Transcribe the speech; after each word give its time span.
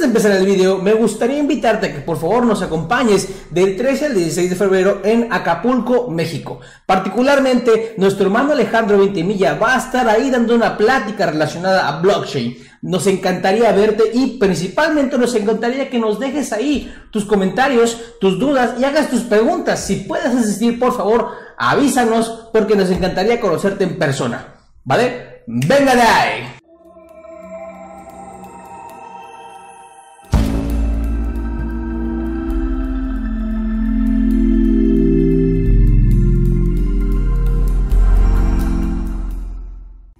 Antes 0.00 0.14
de 0.14 0.18
empezar 0.18 0.40
el 0.40 0.46
video, 0.46 0.78
me 0.78 0.94
gustaría 0.94 1.36
invitarte 1.36 1.88
a 1.88 1.92
que 1.92 2.00
por 2.00 2.18
favor 2.18 2.46
nos 2.46 2.62
acompañes 2.62 3.28
del 3.50 3.76
13 3.76 4.06
al 4.06 4.14
16 4.14 4.48
de 4.48 4.56
febrero 4.56 5.02
en 5.04 5.30
Acapulco, 5.30 6.08
México. 6.08 6.60
Particularmente, 6.86 7.96
nuestro 7.98 8.24
hermano 8.24 8.52
Alejandro 8.52 8.96
Ventimilla 8.96 9.58
va 9.58 9.74
a 9.74 9.78
estar 9.78 10.08
ahí 10.08 10.30
dando 10.30 10.54
una 10.54 10.78
plática 10.78 11.26
relacionada 11.26 11.86
a 11.86 12.00
blockchain. 12.00 12.56
Nos 12.80 13.06
encantaría 13.08 13.70
verte 13.72 14.04
y 14.14 14.38
principalmente 14.38 15.18
nos 15.18 15.34
encantaría 15.34 15.90
que 15.90 15.98
nos 15.98 16.18
dejes 16.18 16.50
ahí 16.54 16.90
tus 17.10 17.26
comentarios, 17.26 17.98
tus 18.22 18.38
dudas 18.38 18.80
y 18.80 18.84
hagas 18.84 19.10
tus 19.10 19.24
preguntas. 19.24 19.84
Si 19.84 19.96
puedes 19.96 20.34
asistir, 20.34 20.78
por 20.78 20.96
favor, 20.96 21.28
avísanos 21.58 22.48
porque 22.54 22.74
nos 22.74 22.88
encantaría 22.88 23.38
conocerte 23.38 23.84
en 23.84 23.98
persona. 23.98 24.54
¿Vale? 24.82 25.42
¡Venga 25.46 25.94
de 25.94 26.00
ahí! 26.00 26.59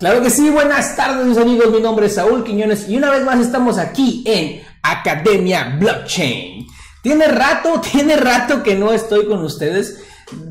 Claro 0.00 0.22
que 0.22 0.30
sí, 0.30 0.48
buenas 0.48 0.96
tardes 0.96 1.26
mis 1.26 1.36
amigos, 1.36 1.70
mi 1.70 1.78
nombre 1.78 2.06
es 2.06 2.14
Saúl 2.14 2.42
Quiñones 2.42 2.88
y 2.88 2.96
una 2.96 3.10
vez 3.10 3.22
más 3.22 3.38
estamos 3.38 3.76
aquí 3.76 4.24
en 4.26 4.62
Academia 4.82 5.76
Blockchain. 5.78 6.66
Tiene 7.02 7.26
rato, 7.26 7.82
tiene 7.92 8.16
rato 8.16 8.62
que 8.62 8.76
no 8.76 8.94
estoy 8.94 9.26
con 9.26 9.44
ustedes. 9.44 10.02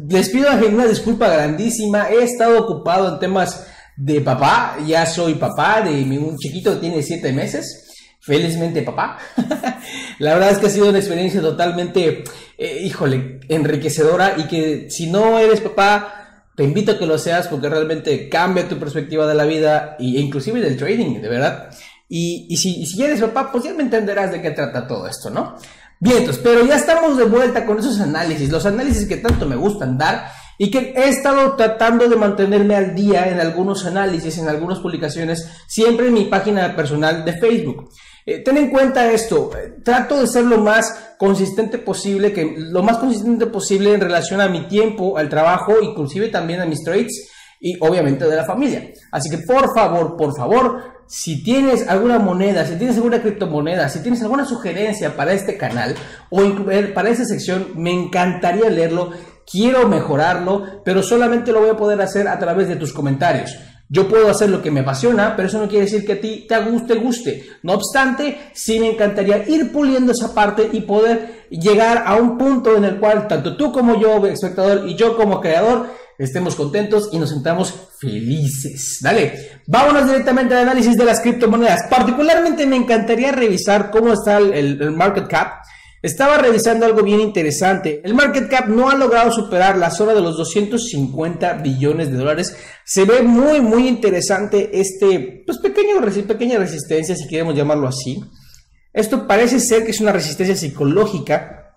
Les 0.08 0.30
pido 0.30 0.52
una 0.52 0.85
disculpa 0.85 1.30
grandísima, 1.30 2.12
he 2.12 2.23
estado 2.23 2.59
ocupado 2.59 3.12
en 3.12 3.20
temas 3.20 3.66
de 3.98 4.22
papá, 4.22 4.77
ya 4.85 5.08
soy 5.08 5.34
papá 5.34 5.81
de 5.81 5.94
un 6.20 6.38
chiquito 6.38 6.75
que 6.75 6.81
tiene 6.81 7.02
7 7.02 7.34
meses. 7.34 7.88
Felizmente 8.22 8.84
papá. 8.84 9.17
La 10.20 10.36
verdad 10.36 10.52
es 10.52 10.59
que 10.59 10.67
ha 10.67 10.70
sido 10.70 10.89
una 10.89 11.00
experiencia 11.00 11.41
totalmente, 11.41 12.23
eh, 12.55 12.81
híjole, 12.84 13.39
enriquecedora 13.50 14.36
y 14.38 14.44
que 14.44 14.92
si 14.92 15.08
no 15.08 15.39
eres 15.39 15.59
papá, 15.59 16.19
te 16.59 16.65
invito 16.65 16.91
a 16.91 16.97
que 16.99 17.05
lo 17.05 17.17
seas 17.17 17.47
porque 17.47 17.69
realmente 17.69 18.27
cambia 18.27 18.67
tu 18.67 18.77
perspectiva 18.77 19.25
de 19.25 19.33
la 19.33 19.45
vida 19.45 19.95
e 19.97 20.19
inclusive 20.19 20.59
del 20.59 20.75
trading, 20.75 21.21
de 21.21 21.29
verdad. 21.29 21.69
Y, 22.09 22.53
si, 22.57 22.85
si 22.85 23.02
eres 23.02 23.21
papá, 23.21 23.49
pues 23.49 23.63
ya 23.63 23.73
me 23.73 23.83
entenderás 23.83 24.29
de 24.33 24.41
qué 24.41 24.52
trata 24.52 24.85
todo 24.85 25.07
esto, 25.07 25.30
¿no? 25.30 25.55
Bien, 26.02 26.17
entonces, 26.17 26.41
pero 26.43 26.65
ya 26.65 26.75
estamos 26.75 27.15
de 27.15 27.23
vuelta 27.23 27.65
con 27.65 27.80
esos 27.80 28.02
análisis, 28.02 28.49
los 28.49 28.65
análisis 28.65 29.07
que 29.07 29.15
tanto 29.15 29.45
me 29.45 29.55
gustan 29.55 29.97
dar 29.97 30.33
y 30.57 30.69
que 30.69 30.91
he 30.97 31.07
estado 31.07 31.55
tratando 31.55 32.09
de 32.09 32.17
mantenerme 32.17 32.75
al 32.75 32.93
día 32.93 33.30
en 33.30 33.39
algunos 33.39 33.85
análisis, 33.85 34.37
en 34.37 34.49
algunas 34.49 34.80
publicaciones, 34.80 35.49
siempre 35.65 36.07
en 36.07 36.13
mi 36.13 36.25
página 36.25 36.75
personal 36.75 37.23
de 37.23 37.39
Facebook. 37.39 37.89
Eh, 38.25 38.44
ten 38.44 38.58
en 38.58 38.70
cuenta 38.70 39.12
esto, 39.12 39.52
eh, 39.58 39.75
trato 39.84 40.20
de 40.20 40.28
ser 40.28 40.45
lo 40.45 40.59
más 40.59 41.14
consistente 41.17 41.78
posible, 41.78 42.34
que 42.34 42.56
lo 42.58 42.84
más 42.84 42.98
consistente 42.98 43.48
posible 43.48 43.94
en 43.94 44.02
relación 44.02 44.42
a 44.42 44.50
mi 44.50 44.67
tiempo, 44.67 45.17
al 45.17 45.30
trabajo, 45.30 45.81
inclusive 45.81 46.30
también 46.30 46.61
a 46.61 46.66
mis 46.66 46.84
trades 46.84 47.30
y 47.59 47.78
obviamente 47.81 48.26
de 48.26 48.36
la 48.36 48.45
familia. 48.45 48.89
Así 49.11 49.30
que 49.30 49.39
por 49.39 49.73
favor, 49.73 50.16
por 50.16 50.36
favor, 50.36 51.00
si 51.08 51.44
tienes 51.44 51.88
alguna 51.88 52.20
moneda, 52.20 52.66
si 52.66 52.76
tienes 52.76 52.95
alguna 52.98 53.22
criptomoneda, 53.22 53.89
si 53.89 54.00
tienes 54.02 54.22
alguna 54.22 54.45
sugerencia 54.45 55.16
para 55.16 55.33
este 55.33 55.58
canal 55.58 55.95
o 56.30 56.42
para 56.94 57.09
esta 57.09 57.26
sección, 57.26 57.70
me 57.76 57.92
encantaría 57.92 58.70
leerlo. 58.70 59.11
Quiero 59.52 59.88
mejorarlo, 59.88 60.83
pero 60.86 61.02
solamente 61.02 61.52
lo 61.52 61.61
voy 61.61 61.72
a 61.72 61.78
poder 61.78 62.00
hacer 62.02 62.28
a 62.28 62.38
través 62.38 62.67
de 62.67 62.76
tus 62.76 62.94
comentarios. 62.94 63.58
Yo 63.92 64.08
puedo 64.08 64.30
hacer 64.30 64.52
lo 64.52 64.62
que 64.62 64.70
me 64.70 64.82
apasiona, 64.82 65.36
pero 65.36 65.48
eso 65.48 65.59
no 65.59 65.68
quiere 65.68 65.86
decir 65.86 66.06
que 66.06 66.14
a 66.14 66.22
ti 66.22 66.45
te 66.48 66.59
guste, 66.62 66.94
guste. 66.94 67.50
No 67.64 67.73
obstante, 67.73 68.52
sí 68.54 68.80
me 68.80 68.92
encantaría 68.92 69.50
ir 69.50 69.72
puliendo 69.72 70.12
esa 70.12 70.32
parte 70.32 70.70
y 70.72 70.82
poder 70.82 71.48
llegar 71.50 72.04
a 72.06 72.16
un 72.16 72.38
punto 72.38 72.78
en 72.78 72.86
el 72.86 73.00
cual 73.00 73.28
tanto 73.28 73.58
tú 73.58 73.72
como 73.72 74.00
yo, 74.00 74.23
espectador, 74.28 74.88
y 74.88 74.94
yo 74.94 75.17
como 75.17 75.42
creador, 75.42 75.88
estemos 76.20 76.54
contentos 76.54 77.10
y 77.11 77.17
nos 77.17 77.30
sentamos 77.30 77.73
felices. 77.99 78.99
Dale, 79.02 79.61
vámonos 79.66 80.05
directamente 80.05 80.54
al 80.54 80.64
análisis 80.64 80.95
de 80.95 81.05
las 81.05 81.20
criptomonedas. 81.22 81.88
Particularmente 81.89 82.67
me 82.67 82.76
encantaría 82.76 83.32
revisar 83.32 83.89
cómo 83.89 84.14
está 84.14 84.38
el, 84.38 84.54
el 84.54 84.92
market 84.92 85.28
cap 85.28 85.64
estaba 86.02 86.37
revisando 86.37 86.86
algo 86.86 87.04
bien 87.04 87.20
interesante. 87.20 88.02
El 88.04 88.14
market 88.14 88.49
cap 88.49 88.67
no 88.67 88.89
ha 88.89 88.95
logrado 88.95 89.32
superar 89.32 89.77
la 89.77 89.92
zona 89.92 90.14
de 90.14 90.21
los 90.21 90.37
250 90.37 91.54
billones 91.54 92.11
de 92.11 92.17
dólares. 92.17 92.55
Se 92.86 93.05
ve 93.05 93.21
muy, 93.21 93.60
muy 93.61 93.87
interesante 93.87 94.70
este, 94.80 95.43
pues 95.45 95.58
pequeño, 95.60 95.99
pequeña 96.27 96.58
resistencia, 96.58 97.15
si 97.15 97.27
queremos 97.27 97.55
llamarlo 97.55 97.87
así. 97.87 98.23
Esto 98.93 99.27
parece 99.27 99.60
ser 99.60 99.83
que 99.83 99.92
es 99.92 99.99
una 99.99 100.11
resistencia 100.11 100.55
psicológica, 100.55 101.76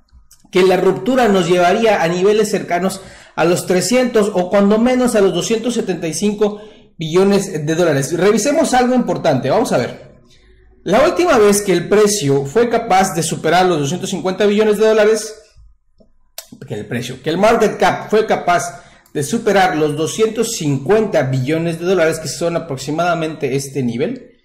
que 0.51 0.63
la 0.63 0.77
ruptura 0.77 1.29
nos 1.29 1.49
llevaría 1.49 2.03
a 2.03 2.09
niveles 2.09 2.51
cercanos 2.51 3.01
a 3.35 3.45
los 3.45 3.67
300 3.67 4.31
o 4.35 4.51
cuando 4.51 4.79
menos 4.79 5.15
a 5.15 5.21
los 5.21 5.35
275 5.35 6.61
billones 6.99 7.67
de 7.67 7.75
dólares. 7.75 8.17
Revisemos 8.17 8.75
algo 8.75 8.95
importante, 8.95 9.51
vamos 9.51 9.73
a 9.73 9.79
ver. 9.79 10.12
La 10.85 11.05
última 11.05 11.39
vez 11.39 11.63
que 11.63 11.73
el 11.73 11.89
precio 11.89 12.45
fue 12.45 12.69
capaz 12.69 13.15
de 13.15 13.23
superar 13.23 13.67
los 13.67 13.79
250 13.79 14.47
billones 14.47 14.79
de 14.79 14.89
dólares, 14.89 15.33
que 16.67 16.75
el 16.75 16.87
precio, 16.87 17.23
que 17.23 17.31
el 17.31 17.39
market 17.39 17.79
cap 17.79 18.11
fue 18.11 18.27
capaz 18.27 18.83
de 19.15 19.23
superar 19.23 19.77
los 19.77 19.97
250 19.97 21.23
billones 21.25 21.79
de 21.79 21.87
dólares, 21.87 22.19
que 22.19 22.27
son 22.27 22.57
aproximadamente 22.57 23.55
este 23.55 23.85
nivel. 23.85 24.41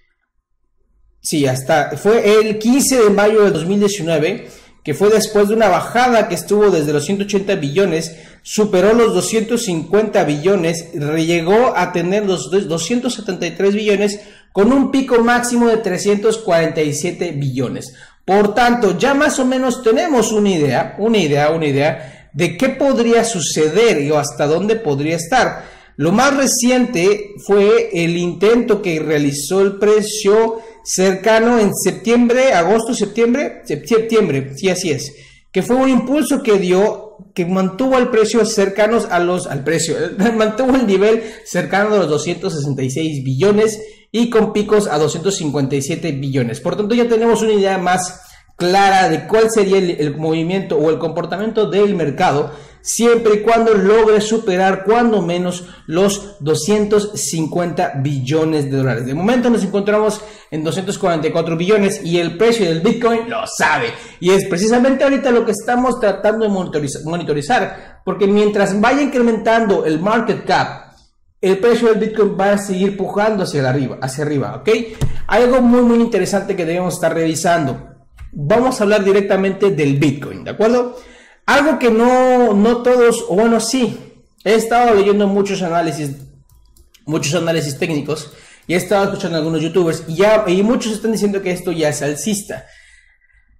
Sí, 1.20 1.46
hasta 1.46 1.96
fue 1.96 2.38
el 2.38 2.58
15 2.58 3.02
de 3.02 3.10
mayo 3.10 3.42
de 3.42 3.50
2019, 3.50 4.48
que 4.84 4.94
fue 4.94 5.10
después 5.10 5.48
de 5.48 5.54
una 5.54 5.68
bajada 5.68 6.28
que 6.28 6.36
estuvo 6.36 6.70
desde 6.70 6.92
los 6.92 7.04
180 7.04 7.56
billones, 7.56 8.16
superó 8.42 8.94
los 8.94 9.12
250 9.12 10.22
billones, 10.22 10.92
llegó 10.92 11.76
a 11.76 11.92
tener 11.92 12.24
los 12.26 12.50
273 12.50 13.74
billones 13.74 14.20
con 14.52 14.72
un 14.72 14.90
pico 14.90 15.22
máximo 15.22 15.68
de 15.68 15.78
347 15.78 17.32
billones. 17.32 17.94
Por 18.24 18.54
tanto, 18.54 18.98
ya 18.98 19.14
más 19.14 19.38
o 19.38 19.46
menos 19.46 19.82
tenemos 19.82 20.32
una 20.32 20.50
idea, 20.50 20.96
una 20.98 21.18
idea, 21.18 21.50
una 21.50 21.66
idea 21.66 22.30
de 22.32 22.56
qué 22.56 22.68
podría 22.68 23.24
suceder 23.24 24.00
y 24.02 24.10
hasta 24.10 24.46
dónde 24.46 24.76
podría 24.76 25.16
estar. 25.16 25.64
Lo 25.96 26.12
más 26.12 26.36
reciente 26.36 27.32
fue 27.44 27.90
el 27.92 28.16
intento 28.16 28.80
que 28.80 29.00
realizó 29.00 29.62
el 29.62 29.78
precio 29.78 30.60
cercano 30.84 31.58
en 31.58 31.74
septiembre, 31.74 32.52
agosto, 32.52 32.94
septiembre, 32.94 33.62
septiembre, 33.64 34.52
sí, 34.56 34.68
así 34.68 34.90
es, 34.90 35.12
que 35.50 35.62
fue 35.62 35.76
un 35.76 35.88
impulso 35.88 36.42
que 36.42 36.58
dio, 36.58 37.07
que 37.34 37.46
mantuvo 37.46 37.98
el 37.98 38.08
precio 38.08 38.44
cercanos 38.44 39.06
a 39.10 39.18
los, 39.18 39.46
al 39.46 39.64
precio, 39.64 39.96
mantuvo 40.36 40.76
el 40.76 40.86
nivel 40.86 41.22
cercano 41.44 41.94
a 41.94 41.98
los 41.98 42.08
266 42.08 43.24
billones 43.24 43.80
y 44.10 44.30
con 44.30 44.52
picos 44.52 44.86
a 44.86 44.98
257 44.98 46.12
billones. 46.12 46.60
Por 46.60 46.76
tanto, 46.76 46.94
ya 46.94 47.08
tenemos 47.08 47.42
una 47.42 47.52
idea 47.52 47.78
más 47.78 48.22
clara 48.56 49.08
de 49.08 49.26
cuál 49.26 49.50
sería 49.50 49.78
el, 49.78 50.16
movimiento 50.16 50.76
o 50.76 50.90
el 50.90 50.98
comportamiento 50.98 51.70
del 51.70 51.94
mercado 51.94 52.50
siempre 52.88 53.34
y 53.34 53.40
cuando 53.42 53.74
logre 53.74 54.18
superar 54.22 54.82
cuando 54.82 55.20
menos 55.20 55.64
los 55.86 56.36
250 56.40 58.00
billones 58.02 58.70
de 58.70 58.78
dólares. 58.78 59.04
De 59.04 59.12
momento 59.12 59.50
nos 59.50 59.62
encontramos 59.62 60.22
en 60.50 60.64
244 60.64 61.54
billones 61.58 62.02
y 62.02 62.18
el 62.18 62.38
precio 62.38 62.64
del 62.64 62.80
Bitcoin 62.80 63.28
lo 63.28 63.46
sabe. 63.46 63.88
Y 64.20 64.30
es 64.30 64.46
precisamente 64.46 65.04
ahorita 65.04 65.30
lo 65.30 65.44
que 65.44 65.52
estamos 65.52 66.00
tratando 66.00 66.48
de 66.48 66.80
monitorizar, 67.04 68.00
porque 68.06 68.26
mientras 68.26 68.80
vaya 68.80 69.02
incrementando 69.02 69.84
el 69.84 70.00
market 70.00 70.46
cap, 70.46 70.94
el 71.42 71.58
precio 71.58 71.88
del 71.88 71.98
Bitcoin 71.98 72.38
va 72.40 72.52
a 72.52 72.58
seguir 72.58 72.96
pujando 72.96 73.44
hacia 73.44 73.68
arriba, 73.68 73.98
hacia 74.00 74.24
arriba, 74.24 74.56
¿ok? 74.56 74.70
Algo 75.26 75.60
muy, 75.60 75.82
muy 75.82 76.00
interesante 76.00 76.56
que 76.56 76.64
debemos 76.64 76.94
estar 76.94 77.12
revisando. 77.12 77.96
Vamos 78.32 78.80
a 78.80 78.84
hablar 78.84 79.04
directamente 79.04 79.72
del 79.72 79.98
Bitcoin, 79.98 80.42
¿de 80.42 80.52
acuerdo? 80.52 80.96
Algo 81.48 81.78
que 81.78 81.90
no, 81.90 82.52
no 82.52 82.82
todos, 82.82 83.24
o 83.26 83.34
bueno, 83.34 83.58
sí, 83.58 83.98
he 84.44 84.52
estado 84.52 84.94
leyendo 84.94 85.26
muchos 85.26 85.62
análisis, 85.62 86.10
muchos 87.06 87.34
análisis 87.34 87.78
técnicos 87.78 88.34
y 88.66 88.74
he 88.74 88.76
estado 88.76 89.04
escuchando 89.04 89.36
a 89.36 89.38
algunos 89.38 89.62
youtubers 89.62 90.02
y, 90.08 90.16
ya, 90.16 90.44
y 90.46 90.62
muchos 90.62 90.92
están 90.92 91.12
diciendo 91.12 91.40
que 91.40 91.50
esto 91.50 91.72
ya 91.72 91.88
es 91.88 92.02
alcista. 92.02 92.66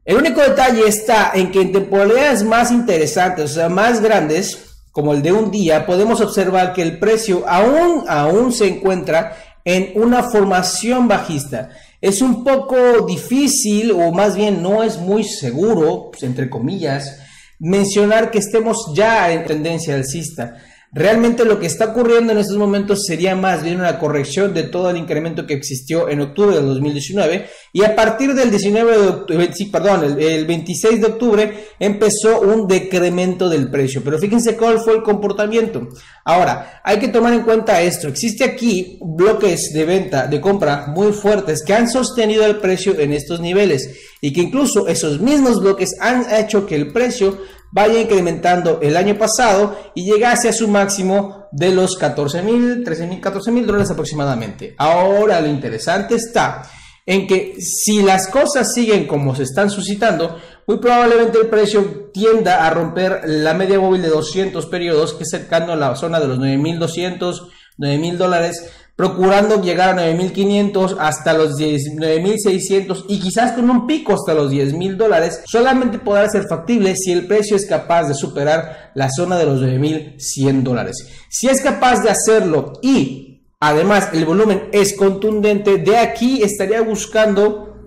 El 0.05 0.19
único 0.19 0.43
detalle 0.43 0.87
está 0.87 1.33
en 1.33 1.51
que 1.51 1.63
en 1.63 1.73
temporalidades 1.73 2.43
más 2.43 2.71
interesantes, 2.73 3.53
o 3.53 3.55
sea, 3.55 3.71
más 3.71 4.03
grandes, 4.03 4.59
como 4.93 5.15
el 5.15 5.23
de 5.23 5.33
un 5.33 5.51
día, 5.51 5.87
podemos 5.87 6.21
observar 6.21 6.75
que 6.75 6.83
el 6.83 6.99
precio 6.99 7.49
aún, 7.49 8.05
aún 8.07 8.53
se 8.53 8.69
encuentra 8.69 9.35
en 9.65 9.93
una 9.95 10.25
formación 10.25 11.09
bajista. 11.09 11.71
Es 12.03 12.21
un 12.21 12.45
poco 12.45 13.07
difícil, 13.07 13.93
o 13.93 14.13
más 14.13 14.37
bien 14.37 14.63
no 14.63 14.83
es 14.83 14.99
muy 14.99 15.25
seguro, 15.25 16.11
pues, 16.11 16.23
entre 16.23 16.51
comillas, 16.51 17.21
mencionar 17.59 18.31
que 18.31 18.39
estemos 18.39 18.93
ya 18.95 19.33
en 19.33 19.45
tendencia 19.45 19.95
alcista. 19.95 20.57
Realmente 20.91 21.45
lo 21.45 21.61
que 21.61 21.67
está 21.67 21.87
ocurriendo 21.87 22.33
en 22.33 22.39
estos 22.39 22.57
momentos 22.57 23.05
sería 23.05 23.37
más 23.37 23.63
bien 23.63 23.79
una 23.79 23.99
corrección 23.99 24.55
de 24.55 24.63
todo 24.63 24.89
el 24.89 24.97
incremento 24.97 25.47
que 25.47 25.53
existió 25.53 26.09
en 26.09 26.23
octubre 26.23 26.57
del 26.57 26.65
2019 26.65 27.47
y 27.75 27.85
a 27.85 27.95
partir 27.95 28.33
del 28.35 28.51
19 28.51 28.99
de 28.99 29.09
octubre, 29.09 29.51
sí, 29.53 29.67
perdón, 29.67 30.19
el, 30.19 30.47
26 30.47 31.01
de 31.03 31.07
octubre 31.07 31.69
empezó 31.79 32.41
un 32.41 32.67
decremento 32.67 33.51
del 33.51 33.71
precio. 33.71 34.01
Pero 34.03 34.19
fíjense 34.19 34.57
cuál 34.57 34.81
fue 34.81 34.95
el 34.95 35.03
comportamiento. 35.03 35.89
Ahora, 36.25 36.81
hay 36.83 36.99
que 36.99 37.09
tomar 37.09 37.35
en 37.35 37.43
cuenta 37.43 37.83
esto. 37.83 38.09
Existe 38.09 38.45
aquí 38.45 38.99
bloques 39.03 39.75
de 39.75 39.85
venta, 39.85 40.27
de 40.27 40.41
compra 40.41 40.87
muy 40.87 41.13
fuertes 41.13 41.63
que 41.63 41.75
han 41.75 41.91
sostenido 41.91 42.47
el 42.47 42.57
precio 42.57 42.99
en 42.99 43.13
estos 43.13 43.41
niveles 43.41 43.91
y 44.23 44.33
que 44.33 44.41
incluso 44.41 44.89
esos 44.89 45.21
mismos 45.21 45.61
bloques 45.61 45.97
han 46.01 46.25
hecho 46.35 46.67
que 46.67 46.77
el 46.77 46.93
precio 46.93 47.39
vaya 47.71 48.01
incrementando 48.01 48.81
el 48.83 48.97
año 48.97 49.17
pasado 49.17 49.77
y 49.95 50.05
llegase 50.05 50.49
a 50.49 50.53
su 50.53 50.69
máximo 50.69 51.47
de 51.53 51.71
los 51.73 51.97
14 51.97 52.43
mil, 52.43 52.83
13 52.85 53.07
mil, 53.07 53.21
14 53.21 53.51
mil 53.51 53.67
dólares 53.67 53.91
aproximadamente. 53.91 54.75
Ahora 54.79 55.41
lo 55.41 55.49
interesante 55.49 56.15
está 56.15 56.63
en 57.07 57.27
que 57.27 57.55
si 57.59 58.03
las 58.03 58.29
cosas 58.29 58.75
siguen 58.75 59.07
como 59.07 59.35
se 59.35 59.45
están 59.45 59.71
suscitando, 59.71 60.39
muy 60.67 60.77
probablemente 60.77 61.39
el 61.39 61.47
precio 61.47 62.11
tienda 62.13 62.67
a 62.67 62.71
romper 62.71 63.23
la 63.25 63.55
media 63.55 63.81
móvil 63.81 64.03
de 64.03 64.09
200 64.09 64.67
periodos, 64.67 65.15
que 65.15 65.23
es 65.23 65.31
cercano 65.31 65.73
a 65.73 65.77
la 65.77 65.97
zona 65.97 66.21
de 66.21 66.29
los 66.29 66.39
9.200, 66.39 67.49
9.000 67.79 68.17
dólares, 68.19 68.71
procurando 68.99 69.63
llegar 69.63 69.97
a 69.97 70.13
9.500 70.13 70.97
hasta 70.99 71.33
los 71.33 71.57
9.600 71.57 73.05
y 73.07 73.21
quizás 73.21 73.53
con 73.53 73.71
un 73.71 73.87
pico 73.87 74.13
hasta 74.13 74.35
los 74.35 74.51
10.000 74.51 74.97
dólares, 74.97 75.41
solamente 75.47 76.01
podrá 76.01 76.29
ser 76.29 76.49
factible 76.49 76.97
si 76.97 77.13
el 77.13 77.29
precio 77.29 77.55
es 77.55 77.65
capaz 77.65 78.09
de 78.09 78.15
superar 78.15 78.91
la 78.97 79.09
zona 79.09 79.39
de 79.39 79.47
los 79.47 79.63
9.100 79.63 80.63
dólares. 80.65 80.97
Si 81.29 81.47
es 81.47 81.63
capaz 81.63 82.03
de 82.03 82.11
hacerlo 82.11 82.73
y 82.83 83.45
además 83.61 84.09
el 84.15 84.25
volumen 84.25 84.69
es 84.73 84.97
contundente, 84.97 85.79
de 85.79 85.97
aquí 85.97 86.43
estaría 86.43 86.83
buscando 86.83 87.87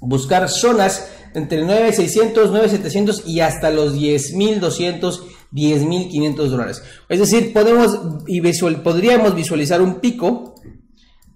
buscar 0.00 0.48
zonas 0.48 1.10
entre 1.34 1.64
9.600, 1.64 2.32
9.700 2.32 3.26
y 3.26 3.40
hasta 3.40 3.68
los 3.68 3.94
10.200 3.94 5.20
10.500 5.52 6.48
dólares. 6.48 6.82
Es 7.08 7.18
decir, 7.18 7.52
podemos 7.52 7.98
y 8.26 8.40
podríamos 8.40 9.34
visualizar 9.34 9.80
un 9.80 10.00
pico 10.00 10.54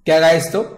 que 0.04 0.12
haga 0.12 0.34
esto. 0.34 0.76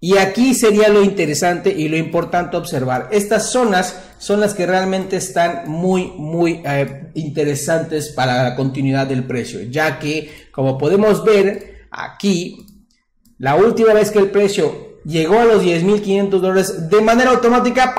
Y 0.00 0.16
aquí 0.16 0.54
sería 0.54 0.88
lo 0.90 1.02
interesante 1.02 1.74
y 1.76 1.88
lo 1.88 1.96
importante 1.96 2.56
observar. 2.56 3.08
Estas 3.10 3.50
zonas 3.50 3.98
son 4.18 4.40
las 4.40 4.54
que 4.54 4.64
realmente 4.64 5.16
están 5.16 5.68
muy, 5.68 6.12
muy 6.16 6.62
eh, 6.64 7.10
interesantes 7.14 8.10
para 8.10 8.44
la 8.44 8.54
continuidad 8.54 9.08
del 9.08 9.24
precio. 9.24 9.60
Ya 9.62 9.98
que, 9.98 10.46
como 10.52 10.78
podemos 10.78 11.24
ver 11.24 11.88
aquí, 11.90 12.64
la 13.38 13.56
última 13.56 13.92
vez 13.92 14.12
que 14.12 14.20
el 14.20 14.30
precio 14.30 15.00
llegó 15.04 15.40
a 15.40 15.44
los 15.44 15.64
10.500 15.64 16.28
dólares, 16.30 16.88
de 16.88 17.00
manera 17.00 17.30
automática 17.30 17.94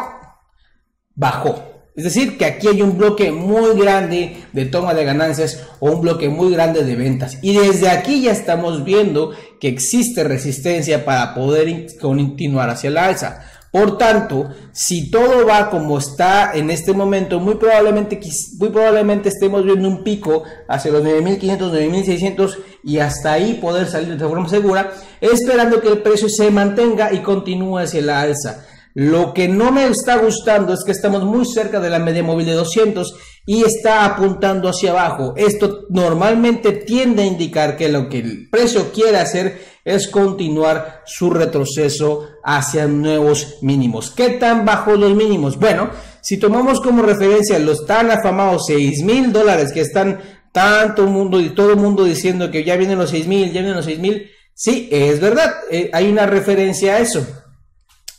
bajó. 1.15 1.69
Es 1.99 2.05
decir, 2.05 2.37
que 2.37 2.45
aquí 2.45 2.69
hay 2.69 2.81
un 2.81 2.97
bloque 2.97 3.29
muy 3.29 3.77
grande 3.77 4.37
de 4.53 4.65
toma 4.65 4.93
de 4.93 5.03
ganancias 5.03 5.65
o 5.81 5.91
un 5.91 5.99
bloque 5.99 6.29
muy 6.29 6.49
grande 6.49 6.85
de 6.85 6.95
ventas. 6.95 7.39
Y 7.41 7.57
desde 7.57 7.89
aquí 7.89 8.21
ya 8.21 8.31
estamos 8.31 8.85
viendo 8.85 9.31
que 9.59 9.67
existe 9.67 10.23
resistencia 10.23 11.03
para 11.03 11.35
poder 11.35 11.87
continuar 11.99 12.69
hacia 12.69 12.89
la 12.89 13.03
alza. 13.03 13.41
Por 13.73 13.97
tanto, 13.97 14.47
si 14.71 15.11
todo 15.11 15.45
va 15.45 15.69
como 15.69 15.97
está 15.97 16.53
en 16.53 16.69
este 16.69 16.93
momento, 16.93 17.41
muy 17.41 17.55
probablemente, 17.55 18.17
muy 18.57 18.69
probablemente 18.69 19.27
estemos 19.27 19.65
viendo 19.65 19.85
un 19.85 20.01
pico 20.05 20.43
hacia 20.69 20.91
los 20.91 21.03
9.500, 21.03 21.59
9.600 21.59 22.57
y 22.81 22.99
hasta 22.99 23.33
ahí 23.33 23.55
poder 23.55 23.87
salir 23.87 24.17
de 24.17 24.25
forma 24.25 24.47
segura, 24.47 24.93
esperando 25.19 25.81
que 25.81 25.89
el 25.89 25.97
precio 25.97 26.29
se 26.29 26.49
mantenga 26.49 27.11
y 27.11 27.19
continúe 27.19 27.79
hacia 27.79 28.01
la 28.01 28.21
alza. 28.21 28.65
Lo 29.01 29.33
que 29.33 29.47
no 29.47 29.71
me 29.71 29.87
está 29.87 30.17
gustando 30.17 30.73
es 30.73 30.83
que 30.83 30.91
estamos 30.91 31.23
muy 31.23 31.45
cerca 31.45 31.79
de 31.79 31.89
la 31.89 31.99
media 31.99 32.21
móvil 32.21 32.47
de 32.47 32.51
200 32.51 33.15
y 33.45 33.63
está 33.63 34.03
apuntando 34.03 34.67
hacia 34.67 34.91
abajo. 34.91 35.33
Esto 35.37 35.85
normalmente 35.89 36.73
tiende 36.73 37.23
a 37.23 37.25
indicar 37.25 37.77
que 37.77 37.87
lo 37.87 38.09
que 38.09 38.19
el 38.19 38.49
precio 38.49 38.91
quiere 38.91 39.15
hacer 39.15 39.57
es 39.85 40.09
continuar 40.09 41.03
su 41.05 41.29
retroceso 41.29 42.27
hacia 42.43 42.87
nuevos 42.87 43.59
mínimos. 43.61 44.11
¿Qué 44.11 44.31
tan 44.31 44.65
bajos 44.65 44.99
los 44.99 45.15
mínimos? 45.15 45.57
Bueno, 45.57 45.91
si 46.19 46.35
tomamos 46.35 46.81
como 46.81 47.01
referencia 47.01 47.57
los 47.57 47.85
tan 47.85 48.11
afamados 48.11 48.65
6 48.67 49.03
mil 49.03 49.31
dólares 49.31 49.71
que 49.71 49.79
están 49.79 50.19
tanto 50.51 51.05
mundo 51.07 51.39
y 51.39 51.51
todo 51.51 51.69
el 51.71 51.77
mundo 51.77 52.03
diciendo 52.03 52.51
que 52.51 52.65
ya 52.65 52.75
vienen 52.75 52.99
los 52.99 53.11
6 53.11 53.27
mil, 53.27 53.45
ya 53.53 53.61
vienen 53.61 53.77
los 53.77 53.85
6 53.85 53.99
mil, 53.99 54.29
sí, 54.53 54.89
es 54.91 55.21
verdad, 55.21 55.53
eh, 55.71 55.89
hay 55.93 56.11
una 56.11 56.25
referencia 56.25 56.95
a 56.95 56.99
eso. 56.99 57.25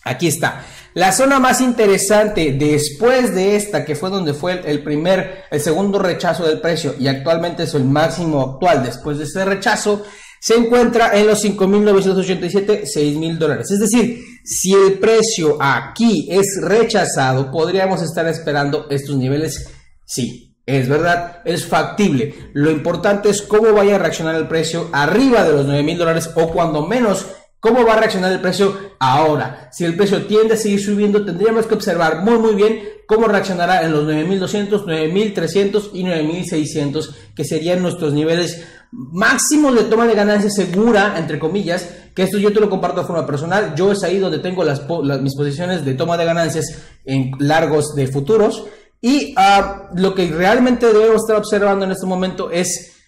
Aquí 0.05 0.29
está. 0.29 0.64
La 0.94 1.12
zona 1.12 1.38
más 1.38 1.61
interesante 1.61 2.52
después 2.58 3.35
de 3.35 3.55
esta, 3.56 3.85
que 3.85 3.94
fue 3.94 4.11
donde 4.11 4.35
fue 4.35 4.61
el 4.64 4.82
primer, 4.82 5.44
el 5.50 5.61
segundo 5.61 5.99
rechazo 5.99 6.47
del 6.47 6.61
precio 6.61 6.94
y 6.99 7.06
actualmente 7.06 7.62
es 7.62 7.75
el 7.75 7.85
máximo 7.85 8.43
actual 8.43 8.82
después 8.82 9.19
de 9.19 9.25
este 9.25 9.44
rechazo, 9.44 10.05
se 10.41 10.56
encuentra 10.56 11.17
en 11.17 11.26
los 11.26 11.44
5.987, 11.44 12.85
6.000 12.85 13.38
dólares. 13.38 13.70
Es 13.70 13.79
decir, 13.79 14.25
si 14.43 14.73
el 14.73 14.99
precio 14.99 15.58
aquí 15.61 16.29
es 16.31 16.58
rechazado, 16.62 17.50
podríamos 17.50 18.02
estar 18.02 18.26
esperando 18.26 18.87
estos 18.91 19.17
niveles. 19.17 19.69
Sí, 20.06 20.56
es 20.64 20.88
verdad, 20.88 21.43
es 21.44 21.67
factible. 21.67 22.50
Lo 22.55 22.70
importante 22.70 23.29
es 23.29 23.43
cómo 23.43 23.73
vaya 23.75 23.97
a 23.97 23.99
reaccionar 23.99 24.35
el 24.35 24.49
precio 24.49 24.88
arriba 24.93 25.44
de 25.44 25.52
los 25.52 25.67
9.000 25.67 25.97
dólares 25.99 26.31
o 26.35 26.49
cuando 26.50 26.87
menos 26.87 27.26
¿Cómo 27.60 27.84
va 27.84 27.92
a 27.92 27.96
reaccionar 27.96 28.32
el 28.32 28.40
precio 28.40 28.74
ahora? 28.98 29.68
Si 29.70 29.84
el 29.84 29.94
precio 29.94 30.26
tiende 30.26 30.54
a 30.54 30.56
seguir 30.56 30.82
subiendo, 30.82 31.24
tendríamos 31.24 31.66
que 31.66 31.74
observar 31.74 32.22
muy 32.22 32.38
muy 32.38 32.54
bien 32.54 32.80
cómo 33.06 33.28
reaccionará 33.28 33.84
en 33.84 33.92
los 33.92 34.04
9200, 34.04 34.86
9300 34.86 35.90
y 35.92 36.04
9600, 36.04 37.14
que 37.34 37.44
serían 37.44 37.82
nuestros 37.82 38.14
niveles 38.14 38.64
máximos 38.92 39.74
de 39.74 39.84
toma 39.84 40.06
de 40.06 40.14
ganancia 40.14 40.48
segura, 40.48 41.16
entre 41.18 41.38
comillas, 41.38 41.88
que 42.14 42.22
esto 42.22 42.38
yo 42.38 42.52
te 42.52 42.60
lo 42.60 42.70
comparto 42.70 43.00
de 43.00 43.06
forma 43.06 43.26
personal. 43.26 43.74
Yo 43.76 43.92
es 43.92 44.02
ahí 44.04 44.18
donde 44.18 44.38
tengo 44.38 44.64
las, 44.64 44.82
mis 45.20 45.36
posiciones 45.36 45.84
de 45.84 45.94
toma 45.94 46.16
de 46.16 46.24
ganancias 46.24 46.66
en 47.04 47.32
largos 47.38 47.94
de 47.94 48.06
futuros. 48.06 48.64
Y 49.02 49.34
ah, 49.36 49.90
lo 49.94 50.14
que 50.14 50.28
realmente 50.28 50.86
debemos 50.86 51.22
estar 51.22 51.36
observando 51.36 51.84
en 51.84 51.92
este 51.92 52.06
momento 52.06 52.50
es 52.50 53.00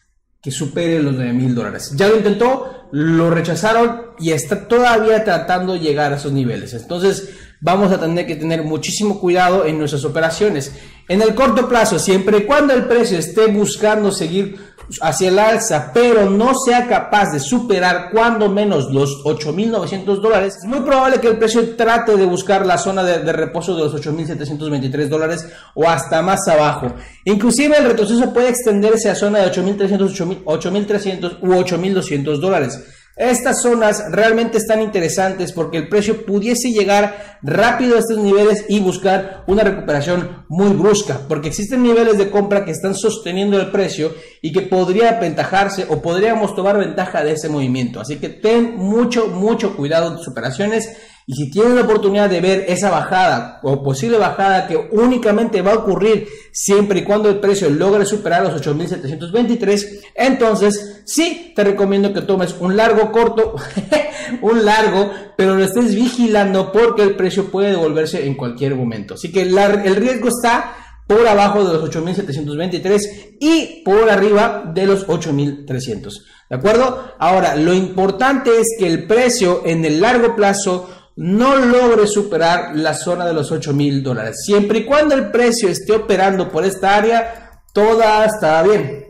que 0.43 0.51
supere 0.51 1.01
los 1.01 1.15
9 1.15 1.33
mil 1.33 1.55
dólares. 1.55 1.93
Ya 1.95 2.09
lo 2.09 2.17
intentó, 2.17 2.89
lo 2.91 3.31
rechazaron 3.31 4.03
y 4.19 4.33
está 4.33 4.67
todavía 4.67 5.25
tratando 5.25 5.75
de 5.75 5.79
llegar 5.79 6.13
a 6.13 6.17
esos 6.17 6.33
niveles. 6.33 6.75
Entonces 6.75 7.31
vamos 7.63 7.93
a 7.93 7.99
tener 7.99 8.27
que 8.27 8.37
tener 8.37 8.65
muchísimo 8.65 9.19
cuidado 9.19 9.65
en 9.65 9.79
nuestras 9.79 10.05
operaciones. 10.05 10.73
En 11.09 11.23
el 11.23 11.35
corto 11.35 11.69
plazo, 11.69 11.99
siempre 11.99 12.39
y 12.39 12.43
cuando 12.43 12.75
el 12.75 12.87
precio 12.87 13.19
esté 13.19 13.47
buscando 13.47 14.11
seguir 14.11 14.73
hacia 15.01 15.29
el 15.29 15.39
alza, 15.39 15.91
pero 15.95 16.29
no 16.29 16.55
sea 16.55 16.87
capaz 16.89 17.33
de 17.33 17.41
superar 17.41 18.11
cuando 18.11 18.49
menos 18.49 18.91
los 18.93 19.25
8.900 19.25 20.21
dólares, 20.21 20.57
es 20.57 20.65
muy 20.65 20.81
probable 20.81 21.21
que 21.21 21.29
el 21.29 21.39
precio 21.39 21.77
trate 21.77 22.17
de 22.17 22.27
buscar 22.27 22.67
la 22.67 22.79
zona 22.79 23.03
de, 23.05 23.33
reposo 23.33 23.75
de 23.75 23.85
los 23.85 23.95
8.723 23.95 25.09
dólares 25.09 25.47
o 25.75 25.89
hasta 25.89 26.21
más 26.21 26.47
abajo. 26.49 26.93
Inclusive 27.25 27.77
el 27.79 27.85
retroceso 27.85 28.33
puede 28.35 28.49
extenderse 28.49 29.09
a 29.09 29.15
zona 29.15 29.39
de 29.39 29.53
8.300, 29.53 30.45
8.300 30.45 31.39
u 31.41 31.49
8.200 31.49 32.41
dólares. 32.41 33.02
Estas 33.17 33.61
zonas 33.61 34.05
realmente 34.11 34.57
están 34.57 34.81
interesantes 34.81 35.53
porque 35.53 35.77
el 35.77 35.89
precio 35.89 36.25
pudiese 36.25 36.71
llegar 36.71 37.39
rápido 37.43 37.97
a 37.97 37.99
estos 37.99 38.17
niveles 38.17 38.65
y 38.69 38.81
buscar 38.81 39.45
una 39.47 39.63
recuperación 39.63 40.47
muy 40.49 40.71
brusca, 40.71 41.21
porque 41.29 41.49
existen 41.49 41.83
niveles 41.83 42.17
de 42.17 42.31
compra 42.31 42.65
que 42.65 42.71
están 42.71 42.95
sosteniendo 42.95 43.61
el 43.61 43.71
precio 43.71 44.15
y 44.41 44.51
que 44.53 44.63
podría 44.63 45.11
aventajarse 45.11 45.87
o 45.91 46.01
podríamos 46.01 46.55
tomar 46.55 46.79
ventaja 46.79 47.23
de 47.23 47.33
ese 47.33 47.51
movimiento. 47.51 48.01
Así 48.01 48.17
que 48.17 48.31
ten 48.31 48.77
mucho, 48.77 49.29
mucho 49.29 49.77
cuidado 49.77 50.11
en 50.11 50.17
tus 50.17 50.29
operaciones 50.29 50.89
y 51.33 51.35
si 51.35 51.51
tienes 51.51 51.73
la 51.73 51.83
oportunidad 51.83 52.29
de 52.29 52.43
ver 52.43 52.67
esa 52.69 52.91
bajada 52.91 53.59
o 53.63 53.83
posible 53.83 54.19
bajada 54.19 54.67
que 54.67 54.77
únicamente 54.93 55.63
va 55.63 55.73
a 55.73 55.77
ocurrir 55.77 56.29
siempre 56.53 57.01
y 57.01 57.05
cuando 57.05 57.31
el 57.31 57.41
precio 57.41 57.71
logre 57.71 58.05
superar 58.05 58.43
los 58.43 58.63
8.723, 58.63 60.01
entonces 60.15 61.03
sí 61.07 61.55
te 61.57 61.65
recomiendo 61.65 62.13
que 62.13 62.21
tomes 62.21 62.55
un 62.61 62.77
largo 62.77 63.11
corto, 63.11 63.57
un 64.43 64.63
largo, 64.63 65.11
pero 65.35 65.57
lo 65.57 65.65
estés 65.65 65.95
vigilando 65.95 66.71
porque 66.71 67.03
el 67.03 67.17
precio 67.17 67.51
puede 67.51 67.71
devolverse 67.71 68.27
en 68.27 68.35
cualquier 68.35 68.75
momento. 68.75 69.15
Así 69.15 69.33
que 69.33 69.41
el 69.41 69.97
riesgo 69.97 70.29
está 70.29 70.75
por 71.07 71.27
abajo 71.27 71.65
de 71.65 71.73
los 71.73 71.91
8.723 71.91 73.37
y 73.41 73.83
por 73.85 74.11
arriba 74.11 74.71
de 74.75 74.87
los 74.87 75.07
8.300. 75.07 76.25
¿De 76.51 76.57
acuerdo? 76.57 77.15
Ahora, 77.19 77.57
lo 77.57 77.73
importante 77.73 78.51
es 78.61 78.77
que 78.79 78.87
el 78.87 79.07
precio 79.07 79.63
en 79.65 79.87
el 79.87 80.03
largo 80.03 80.37
plazo 80.37 81.02
no 81.17 81.57
logre 81.57 82.07
superar 82.07 82.77
la 82.77 82.95
zona 82.95 83.27
de 83.27 83.35
los 83.35 83.51
8 83.51 83.73
mil 83.73 84.03
dólares. 84.03 84.43
Siempre 84.45 84.81
y 84.81 84.85
cuando 84.85 85.15
el 85.15 85.31
precio 85.31 85.69
esté 85.69 85.93
operando 85.93 86.51
por 86.51 86.65
esta 86.65 86.97
área, 86.97 87.63
toda 87.73 88.25
está 88.25 88.63
bien. 88.63 89.07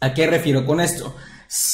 ¿A 0.00 0.12
qué 0.12 0.26
refiero 0.26 0.66
con 0.66 0.80
esto? 0.80 1.14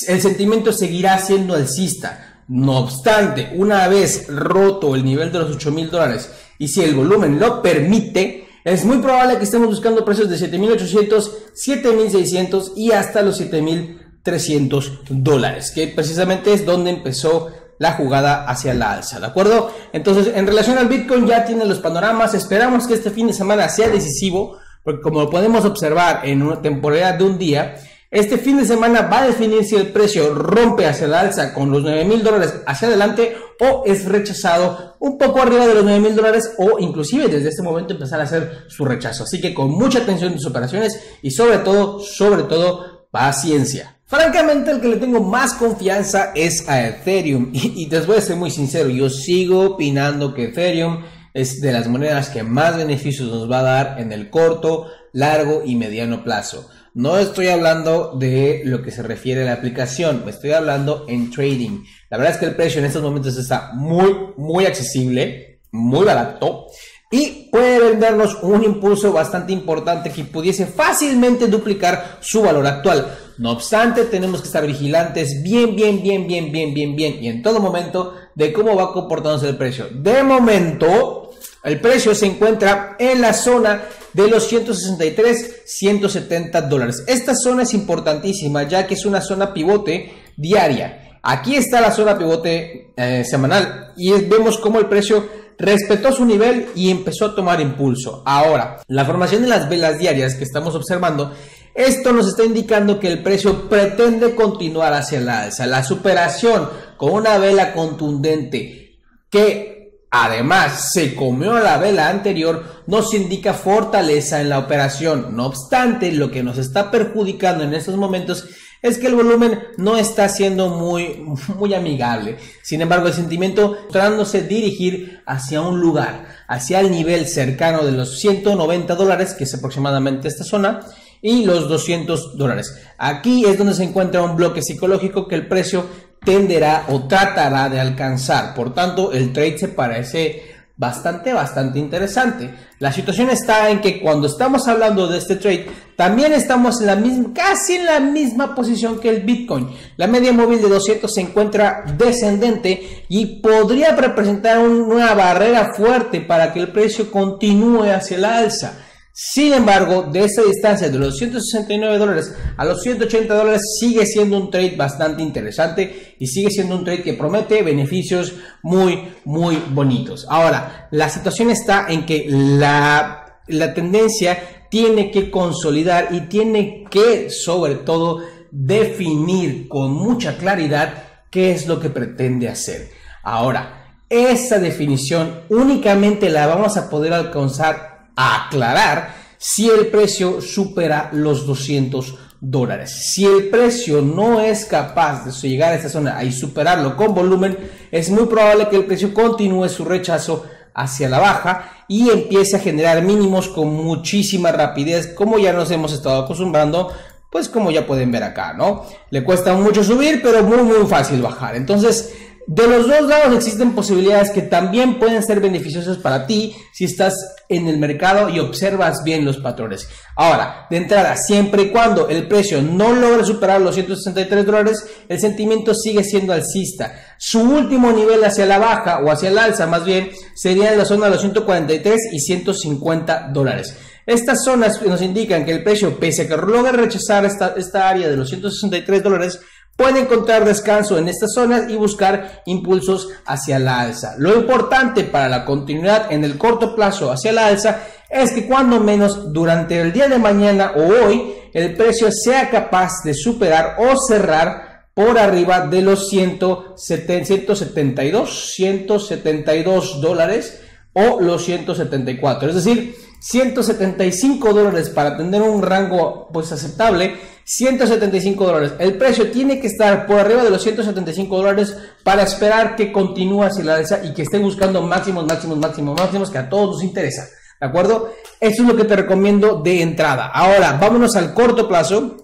El 0.07 0.21
sentimiento 0.21 0.73
seguirá 0.73 1.19
siendo 1.19 1.55
alcista. 1.55 2.43
No 2.49 2.79
obstante, 2.79 3.53
una 3.55 3.89
vez 3.89 4.27
roto 4.29 4.95
el 4.95 5.05
nivel 5.05 5.33
de 5.33 5.39
los 5.39 5.57
8 5.57 5.71
mil 5.71 5.91
dólares 5.91 6.31
y 6.59 6.69
si 6.69 6.83
el 6.83 6.95
volumen 6.95 7.41
lo 7.41 7.63
permite, 7.63 8.47
es 8.65 8.85
muy 8.85 8.99
probable 8.99 9.39
que 9.39 9.45
estemos 9.45 9.69
buscando 9.69 10.05
precios 10.05 10.29
de 10.29 10.37
7.800, 10.37 11.31
7.600 11.55 12.73
y 12.77 12.93
hasta 12.93 13.23
los 13.23 13.41
7.300 13.41 15.01
dólares, 15.09 15.73
que 15.73 15.89
precisamente 15.89 16.53
es 16.53 16.65
donde 16.65 16.91
empezó 16.91 17.51
la 17.83 17.95
jugada 17.95 18.45
hacia 18.45 18.75
la 18.75 18.93
alza, 18.93 19.19
¿de 19.19 19.27
acuerdo? 19.27 19.73
Entonces, 19.93 20.33
en 20.37 20.47
relación 20.47 20.79
al 20.79 20.87
Bitcoin 20.87 21.27
ya 21.27 21.45
tiene 21.45 21.65
los 21.65 21.81
panoramas, 21.81 22.33
esperamos 22.33 22.87
que 22.87 22.95
este 22.95 23.11
fin 23.11 23.27
de 23.27 23.33
semana 23.33 23.69
sea 23.69 23.89
decisivo, 23.89 24.57
porque 24.85 25.03
como 25.03 25.29
podemos 25.29 25.65
observar 25.65 26.21
en 26.23 26.43
una 26.43 26.63
temporada 26.63 27.17
de 27.17 27.25
un 27.25 27.39
día, 27.39 27.75
este 28.09 28.39
fin 28.39 28.59
de 28.59 28.65
semana 28.65 29.03
va 29.03 29.23
a 29.23 29.27
definir 29.27 29.65
si 29.65 29.75
el 29.75 29.89
precio 29.89 30.33
rompe 30.33 30.87
hacia 30.87 31.09
la 31.09 31.21
alza 31.21 31.53
con 31.53 31.73
los 31.73 31.83
9 31.83 32.05
mil 32.05 32.23
dólares 32.23 32.55
hacia 32.67 32.87
adelante 32.87 33.37
o 33.59 33.83
es 33.85 34.05
rechazado 34.05 34.95
un 35.01 35.19
poco 35.19 35.43
arriba 35.43 35.67
de 35.67 35.75
los 35.75 35.83
9 35.83 35.99
mil 35.99 36.15
dólares 36.15 36.53
o 36.59 36.79
inclusive 36.79 37.27
desde 37.27 37.49
este 37.49 37.63
momento 37.63 37.95
empezar 37.95 38.21
a 38.21 38.25
hacer 38.25 38.67
su 38.69 38.85
rechazo. 38.85 39.25
Así 39.25 39.41
que 39.41 39.53
con 39.53 39.71
mucha 39.71 40.01
atención 40.01 40.31
en 40.31 40.39
tus 40.39 40.47
operaciones 40.47 41.01
y 41.21 41.33
sobre 41.33 41.59
todo, 41.59 41.99
sobre 41.99 42.45
todo, 42.45 43.09
paciencia. 43.11 43.97
Francamente, 44.13 44.71
el 44.71 44.83
que 44.83 44.89
le 44.89 44.97
tengo 44.99 45.23
más 45.23 45.55
confianza 45.55 46.33
es 46.35 46.69
a 46.69 46.87
Ethereum. 46.87 47.51
Y, 47.55 47.85
y 47.85 47.87
les 47.89 48.07
voy 48.07 48.19
a 48.19 48.21
ser 48.21 48.37
muy 48.37 48.51
sincero, 48.51 48.91
yo 48.91 49.09
sigo 49.09 49.63
opinando 49.63 50.35
que 50.35 50.45
Ethereum 50.49 51.03
es 51.33 51.63
de 51.63 51.73
las 51.73 51.89
monedas 51.89 52.29
que 52.29 52.43
más 52.43 52.77
beneficios 52.77 53.31
nos 53.31 53.51
va 53.51 53.61
a 53.61 53.63
dar 53.63 54.01
en 54.01 54.13
el 54.13 54.29
corto, 54.29 54.89
largo 55.15 55.63
y 55.65 55.77
mediano 55.77 56.25
plazo. 56.25 56.69
No 56.93 57.17
estoy 57.17 57.47
hablando 57.47 58.15
de 58.19 58.61
lo 58.67 58.83
que 58.83 58.91
se 58.91 59.03
refiere 59.03 59.45
a 59.45 59.47
la 59.47 59.55
aplicación, 59.55 60.27
me 60.27 60.31
estoy 60.31 60.53
hablando 60.53 61.07
en 61.09 61.31
trading. 61.31 61.83
La 62.11 62.19
verdad 62.19 62.35
es 62.35 62.39
que 62.39 62.45
el 62.45 62.55
precio 62.55 62.81
en 62.81 62.85
estos 62.85 63.03
momentos 63.03 63.39
está 63.39 63.73
muy, 63.73 64.15
muy 64.37 64.67
accesible, 64.67 65.63
muy 65.71 66.05
barato 66.05 66.67
y 67.13 67.51
puede 67.53 67.91
vendernos 67.91 68.39
un 68.43 68.65
impulso 68.65 69.13
bastante 69.13 69.53
importante 69.53 70.11
que 70.11 70.25
pudiese 70.25 70.65
fácilmente 70.65 71.47
duplicar 71.47 72.19
su 72.21 72.41
valor 72.41 72.67
actual. 72.67 73.07
No 73.39 73.53
obstante, 73.53 74.05
tenemos 74.05 74.41
que 74.41 74.47
estar 74.47 74.67
vigilantes 74.67 75.43
bien, 75.43 75.75
bien, 75.75 76.03
bien, 76.03 76.27
bien, 76.27 76.53
bien, 76.53 76.75
bien, 76.75 76.97
bien 76.97 77.19
y 77.23 77.29
en 77.29 77.43
todo 77.43 77.61
momento 77.61 78.15
de 78.35 78.53
cómo 78.53 78.77
va 78.77 78.93
comportándose 78.93 79.49
el 79.49 79.57
precio. 79.57 79.89
De 79.93 80.23
momento, 80.23 81.31
el 81.65 81.81
precio 81.81 82.15
se 82.15 82.27
encuentra 82.27 82.97
en 82.99 83.21
la 83.21 83.33
zona 83.33 83.83
de 84.13 84.29
los 84.29 84.47
163, 84.49 85.63
170 85.65 86.63
dólares. 86.63 87.05
Esta 87.07 87.35
zona 87.35 87.63
es 87.63 87.75
importantísima 87.75 88.65
ya 88.65 88.87
que 88.87 88.95
es 88.95 89.07
una 89.07 89.21
zona 89.21 89.55
pivote 89.55 90.13
diaria. 90.37 91.19
Aquí 91.23 91.55
está 91.55 91.81
la 91.81 91.93
zona 91.93 92.19
pivote 92.19 92.93
eh, 92.97 93.25
semanal 93.25 93.93
y 93.97 94.11
vemos 94.13 94.59
cómo 94.59 94.81
el 94.81 94.87
precio 94.87 95.25
respetó 95.59 96.13
su 96.13 96.25
nivel 96.25 96.69
y 96.75 96.91
empezó 96.91 97.27
a 97.27 97.35
tomar 97.35 97.61
impulso. 97.61 98.23
Ahora, 98.27 98.81
la 98.89 99.05
formación 99.05 99.43
de 99.43 99.49
las 99.49 99.69
velas 99.69 99.99
diarias 99.99 100.35
que 100.35 100.45
estamos 100.45 100.75
observando, 100.75 101.33
esto 101.75 102.13
nos 102.13 102.29
está 102.29 102.45
indicando 102.45 103.01
que 103.01 103.09
el 103.09 103.23
precio 103.23 103.69
pretende 103.69 104.35
continuar 104.35 104.93
hacia 104.93 105.21
la 105.21 105.43
alza. 105.43 105.67
La 105.67 105.83
superación 105.83 106.69
con 106.97 107.13
una 107.13 107.39
vela 107.39 107.73
contundente 107.73 108.99
que 109.31 109.73
Además, 110.15 110.93
se 110.93 111.15
comió 111.15 111.59
la 111.59 111.79
vela 111.79 112.11
anterior, 112.11 112.83
nos 112.87 113.15
indica 113.15 113.55
fortaleza 113.55 114.43
en 114.43 114.51
la 114.51 114.59
operación. 114.59 115.35
No 115.35 115.47
obstante, 115.47 116.13
lo 116.13 116.31
que 116.31 116.43
nos 116.43 116.59
está 116.59 116.91
perjudicando 116.91 117.65
en 117.65 117.73
estos 117.73 117.97
momentos 117.97 118.47
es 118.83 118.99
que 118.99 119.07
el 119.07 119.15
volumen 119.15 119.59
no 119.79 119.97
está 119.97 120.29
siendo 120.29 120.69
muy, 120.69 121.25
muy 121.59 121.73
amigable. 121.73 122.37
Sin 122.63 122.83
embargo, 122.83 123.07
el 123.07 123.15
sentimiento 123.15 123.79
tratándose 123.91 124.43
dirigir 124.43 125.23
hacia 125.25 125.63
un 125.63 125.81
lugar, 125.81 126.27
hacia 126.47 126.81
el 126.81 126.91
nivel 126.91 127.27
cercano 127.27 127.83
de 127.83 127.93
los 127.93 128.21
190 128.21 128.95
dólares, 128.95 129.33
que 129.33 129.45
es 129.45 129.55
aproximadamente 129.55 130.29
esta 130.29 130.45
zona, 130.45 130.81
y 131.23 131.45
los 131.45 131.69
200 131.69 132.37
dólares. 132.37 132.77
Aquí 132.99 133.45
es 133.47 133.57
donde 133.57 133.75
se 133.75 133.85
encuentra 133.85 134.23
un 134.23 134.37
bloque 134.37 134.61
psicológico 134.61 135.29
que 135.29 135.37
el 135.37 135.47
precio 135.47 135.87
tenderá 136.25 136.87
o 136.89 137.07
tratará 137.07 137.69
de 137.69 137.81
alcanzar. 137.81 138.55
Por 138.55 138.75
tanto, 138.75 139.13
el 139.13 139.33
trade 139.33 139.59
se 139.59 139.69
parece 139.69 140.53
bastante, 140.77 141.33
bastante 141.33 141.79
interesante. 141.79 142.53
La 142.81 142.93
situación 142.93 143.31
está 143.31 143.71
en 143.71 143.81
que 143.81 144.01
cuando 144.01 144.27
estamos 144.27 144.67
hablando 144.67 145.07
de 145.07 145.19
este 145.19 145.37
trade, 145.37 145.67
también 145.97 146.33
estamos 146.33 146.81
en 146.81 146.89
la 146.89 146.97
misma, 146.97 147.33
casi 147.33 147.75
en 147.75 147.87
la 147.87 148.01
misma 148.01 148.55
posición 148.55 148.99
que 148.99 149.09
el 149.09 149.23
Bitcoin. 149.23 149.69
La 149.97 150.09
media 150.09 150.33
móvil 150.33 150.61
de 150.61 150.69
200 150.69 151.13
se 151.13 151.21
encuentra 151.21 151.85
descendente 151.97 153.05
y 153.09 153.41
podría 153.41 153.95
representar 153.95 154.59
una 154.59 155.15
barrera 155.15 155.73
fuerte 155.75 156.21
para 156.21 156.53
que 156.53 156.59
el 156.61 156.73
precio 156.73 157.11
continúe 157.11 157.85
hacia 157.85 158.17
el 158.17 158.25
alza. 158.25 158.79
Sin 159.15 159.53
embargo, 159.53 160.09
de 160.11 160.25
esta 160.25 160.43
distancia 160.43 160.89
de 160.89 160.99
los 160.99 161.19
169 161.19 161.99
dólares 161.99 162.35
a 162.57 162.65
los 162.65 162.83
180 162.83 163.35
dólares 163.35 163.61
sigue 163.79 164.07
siendo 164.07 164.39
un 164.39 164.51
trade 164.51 164.75
bastante 164.75 165.23
interesante 165.23 166.17
y 166.19 166.27
sigue 166.27 166.51
siendo 166.51 166.77
un 166.77 166.85
trade 166.85 167.03
que 167.03 167.13
promete 167.13 167.63
beneficios 167.63 168.33
muy, 168.63 169.13
muy 169.27 169.63
bonitos. 169.69 170.27
Ahora, 170.31 170.89
la 170.93 171.11
situación 171.11 171.51
está 171.51 171.89
en 171.91 172.07
que 172.07 172.25
la, 172.27 173.41
la 173.49 173.75
tendencia 173.75 174.67
tiene 174.71 175.11
que 175.11 175.31
consolidar 175.31 176.09
y 176.13 176.23
tiene 176.23 176.85
que, 176.91 177.29
sobre 177.29 177.75
todo, 177.75 178.23
definir 178.51 179.69
con 179.69 179.93
mucha 179.93 180.39
claridad 180.39 180.95
qué 181.31 181.53
es 181.53 181.67
lo 181.67 181.81
que 181.81 181.91
pretende 181.91 182.49
hacer. 182.49 182.89
Ahora, 183.23 183.97
esa 184.09 184.59
definición 184.59 185.43
únicamente 185.51 186.31
la 186.31 186.47
vamos 186.47 186.79
a 186.79 186.89
poder 186.89 187.13
alcanzar 187.13 187.92
aclarar 188.17 189.15
si 189.39 189.69
el 189.69 189.89
precio 189.89 190.41
supera 190.41 191.11
los 191.13 191.47
200 191.47 192.15
dólares. 192.41 193.13
Si 193.13 193.25
el 193.25 193.49
precio 193.51 194.03
no 194.03 194.41
es 194.41 194.65
capaz 194.65 195.25
de 195.25 195.49
llegar 195.49 195.73
a 195.73 195.77
esta 195.77 195.89
zona 195.89 196.23
y 196.25 196.33
superarlo 196.33 196.97
con 196.97 197.15
volumen, 197.15 197.57
es 197.91 198.11
muy 198.11 198.27
probable 198.27 198.69
que 198.69 198.77
el 198.77 198.85
precio 198.85 199.15
continúe 199.15 199.69
su 199.69 199.85
rechazo 199.85 200.45
hacia 200.75 201.09
la 201.09 201.19
baja 201.19 201.85
y 201.89 202.11
empiece 202.11 202.57
a 202.57 202.61
generar 202.61 203.03
mínimos 203.03 203.49
con 203.49 203.69
muchísima 203.69 204.51
rapidez, 204.51 205.09
como 205.15 205.39
ya 205.39 205.53
nos 205.53 205.71
hemos 205.71 205.93
estado 205.93 206.23
acostumbrando, 206.23 206.93
pues 207.31 207.49
como 207.49 207.71
ya 207.71 207.87
pueden 207.87 208.11
ver 208.11 208.25
acá, 208.25 208.53
¿no? 208.53 208.85
Le 209.11 209.25
cuesta 209.25 209.55
mucho 209.55 209.83
subir, 209.83 210.21
pero 210.23 210.43
muy 210.43 210.63
muy 210.63 210.87
fácil 210.87 211.23
bajar. 211.23 211.57
Entonces, 211.57 212.13
de 212.47 212.67
los 212.67 212.89
dos 212.89 213.03
lados 213.09 213.35
existen 213.37 213.75
posibilidades 213.75 214.31
que 214.31 214.43
también 214.43 214.99
pueden 214.99 215.23
ser 215.23 215.41
beneficiosas 215.41 215.99
para 215.99 216.27
ti 216.27 216.57
si 216.73 216.85
estás 216.85 217.15
en 217.49 217.69
el 217.69 217.79
mercado 217.79 218.29
y 218.29 218.41
observas 218.41 219.05
bien 219.05 219.25
los 219.25 219.39
patrones. 219.39 219.89
Ahora, 220.17 220.67
de 220.69 220.79
entrada, 220.79 221.17
siempre 221.17 221.63
y 221.63 221.71
cuando 221.71 222.09
el 222.09 222.27
precio 222.27 222.61
no 222.61 222.93
logre 222.93 223.25
superar 223.25 223.61
los 223.61 223.75
163 223.75 224.45
dólares, 224.45 224.85
el 225.09 225.21
sentimiento 225.21 225.75
sigue 225.75 226.03
siendo 226.03 226.33
alcista. 226.33 227.15
Su 227.19 227.41
último 227.41 227.93
nivel 227.93 228.25
hacia 228.25 228.47
la 228.47 228.59
baja 228.59 229.01
o 229.01 229.11
hacia 229.11 229.29
el 229.29 229.39
alza 229.39 229.67
más 229.67 229.85
bien 229.85 230.11
sería 230.35 230.73
en 230.73 230.79
la 230.79 230.85
zona 230.85 231.07
de 231.07 231.13
los 231.13 231.21
143 231.21 232.01
y 232.13 232.19
150 232.21 233.31
dólares. 233.33 233.77
Estas 234.05 234.43
zonas 234.45 234.83
nos 234.83 235.01
indican 235.01 235.45
que 235.45 235.53
el 235.53 235.63
precio, 235.63 235.99
pese 236.01 236.23
a 236.23 236.29
que 236.29 236.37
logre 236.37 236.73
rechazar 236.73 237.25
esta, 237.25 237.55
esta 237.57 237.89
área 237.89 238.09
de 238.09 238.17
los 238.17 238.29
163 238.29 239.03
dólares, 239.03 239.41
puede 239.77 240.01
encontrar 240.01 240.45
descanso 240.45 240.99
en 240.99 241.09
estas 241.09 241.33
zonas 241.35 241.69
y 241.69 241.77
buscar 241.77 242.43
impulsos 242.47 243.09
hacia 243.27 243.59
la 243.59 243.81
alza. 243.81 244.15
Lo 244.19 244.37
importante 244.37 245.05
para 245.05 245.29
la 245.29 245.45
continuidad 245.45 246.13
en 246.13 246.25
el 246.25 246.39
corto 246.39 246.75
plazo 246.75 247.11
hacia 247.11 247.33
la 247.33 247.47
alza 247.47 247.81
es 248.11 248.33
que 248.33 248.47
cuando 248.47 248.81
menos 248.81 249.33
durante 249.33 249.81
el 249.81 249.93
día 249.93 250.09
de 250.09 250.19
mañana 250.19 250.73
o 250.77 250.83
hoy 250.83 251.35
el 251.53 251.75
precio 251.75 252.11
sea 252.13 252.51
capaz 252.51 253.03
de 253.05 253.15
superar 253.15 253.77
o 253.79 253.97
cerrar 253.97 254.85
por 254.95 255.19
arriba 255.19 255.67
de 255.67 255.83
los 255.83 256.09
172, 256.11 258.53
172 258.55 260.01
dólares 260.01 260.61
o 260.93 261.21
los 261.21 261.45
174. 261.45 262.51
Es 262.51 262.55
decir, 262.55 262.95
175 263.23 264.53
dólares 264.53 264.91
para 264.91 265.17
tener 265.17 265.43
un 265.43 265.63
rango 265.63 266.29
pues 266.33 266.51
aceptable 266.51 267.17
175 267.45 268.45
dólares. 268.45 268.73
El 268.79 268.97
precio 268.97 269.31
tiene 269.31 269.61
que 269.61 269.67
estar 269.67 270.07
por 270.07 270.19
arriba 270.21 270.45
de 270.45 270.51
los 270.51 270.63
175 270.63 271.37
dólares 271.37 271.77
para 272.03 272.23
esperar 272.23 272.77
que 272.77 272.93
continúe 272.93 273.43
hacia 273.43 273.65
la 273.65 273.77
alza 273.77 274.05
y 274.05 274.13
que 274.13 274.23
esté 274.23 274.39
buscando 274.39 274.83
máximos, 274.83 275.27
máximos, 275.27 275.59
máximos, 275.59 275.99
máximos 275.99 276.31
que 276.31 276.39
a 276.39 276.49
todos 276.49 276.77
nos 276.77 276.85
interesa. 276.85 277.29
¿De 277.61 277.67
acuerdo? 277.67 278.13
Eso 278.41 278.63
es 278.63 278.69
lo 278.69 278.77
que 278.77 278.85
te 278.85 278.97
recomiendo 278.97 279.61
de 279.63 279.83
entrada. 279.83 280.27
Ahora, 280.27 280.79
vámonos 280.81 281.17
al 281.17 281.35
corto 281.35 281.69
plazo. 281.69 282.17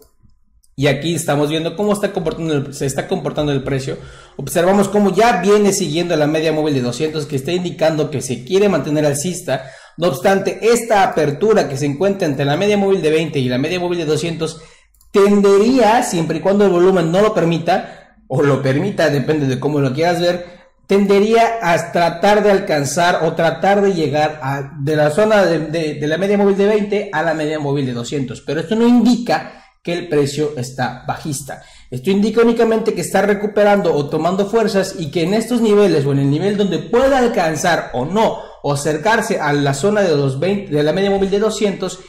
Y 0.75 0.87
aquí 0.87 1.17
estamos 1.17 1.51
viendo 1.51 1.75
cómo 1.75 1.93
está 1.93 2.13
comportando 2.13 2.73
se 2.73 2.87
está 2.87 3.09
comportando 3.09 3.51
el 3.51 3.65
precio. 3.65 3.99
Observamos 4.37 4.89
cómo 4.89 5.13
ya 5.13 5.41
viene 5.41 5.73
siguiendo 5.73 6.15
la 6.17 6.29
media 6.29 6.53
móvil 6.53 6.75
de 6.75 6.83
200 6.83 7.27
que 7.27 7.35
está 7.35 7.51
indicando 7.51 8.13
que 8.13 8.23
se 8.23 8.45
quiere 8.45 8.69
mantener 8.69 9.05
alcista. 9.05 9.65
No 9.99 10.07
obstante, 10.07 10.61
esta 10.63 11.03
apertura 11.03 11.69
que 11.69 11.77
se 11.77 11.85
encuentra 11.85 12.29
entre 12.29 12.45
la 12.45 12.57
media 12.57 12.79
móvil 12.79 13.03
de 13.03 13.11
20 13.11 13.41
y 13.41 13.49
la 13.49 13.59
media 13.59 13.81
móvil 13.81 13.99
de 13.99 14.05
200 14.05 14.63
tendería, 15.11 16.05
siempre 16.05 16.39
y 16.39 16.41
cuando 16.41 16.65
el 16.65 16.71
volumen 16.71 17.11
no 17.11 17.21
lo 17.21 17.35
permita, 17.35 18.15
o 18.29 18.41
lo 18.41 18.63
permita, 18.63 19.11
depende 19.11 19.47
de 19.47 19.59
cómo 19.59 19.81
lo 19.81 19.93
quieras 19.93 20.21
ver, 20.21 20.47
tendería 20.87 21.59
a 21.61 21.91
tratar 21.91 22.45
de 22.45 22.53
alcanzar 22.53 23.25
o 23.25 23.35
tratar 23.35 23.83
de 23.83 23.93
llegar 23.93 24.41
de 24.79 24.95
la 24.95 25.11
zona 25.11 25.45
de, 25.45 25.99
la 26.01 26.17
media 26.17 26.39
móvil 26.39 26.57
de 26.57 26.67
20 26.67 27.11
a 27.13 27.23
la 27.25 27.35
media 27.35 27.59
móvil 27.59 27.85
de 27.85 27.93
200. 27.93 28.41
Pero 28.43 28.61
esto 28.61 28.77
no 28.77 28.87
indica 28.87 29.65
que 29.83 29.95
el 29.95 30.09
precio 30.09 30.53
está 30.57 31.03
bajista. 31.09 31.61
Esto 31.91 32.11
indica 32.11 32.41
únicamente 32.41 32.95
que 32.95 33.01
está 33.01 33.23
recuperando 33.23 33.93
o 33.93 34.09
tomando 34.09 34.49
fuerzas 34.49 34.95
y 34.97 35.11
que 35.11 35.25
en 35.25 35.35
estos 35.35 35.61
niveles 35.61 36.07
o 36.07 36.13
en 36.13 36.21
el 36.21 36.31
nivel 36.31 36.57
donde 36.57 36.79
pueda 36.79 37.19
alcanzar 37.19 37.91
o 37.95 38.05
no 38.05 38.48
o 38.63 38.73
acercarse 38.73 39.41
a 39.41 39.53
la 39.53 39.75
zona 39.75 40.03
de 40.03 40.17
los 40.17 40.39
20 40.39 40.73
de 40.73 40.83
la 40.83 40.93
media 40.93 41.11
móvil 41.11 41.31
de 41.31 41.39
200 41.39 42.01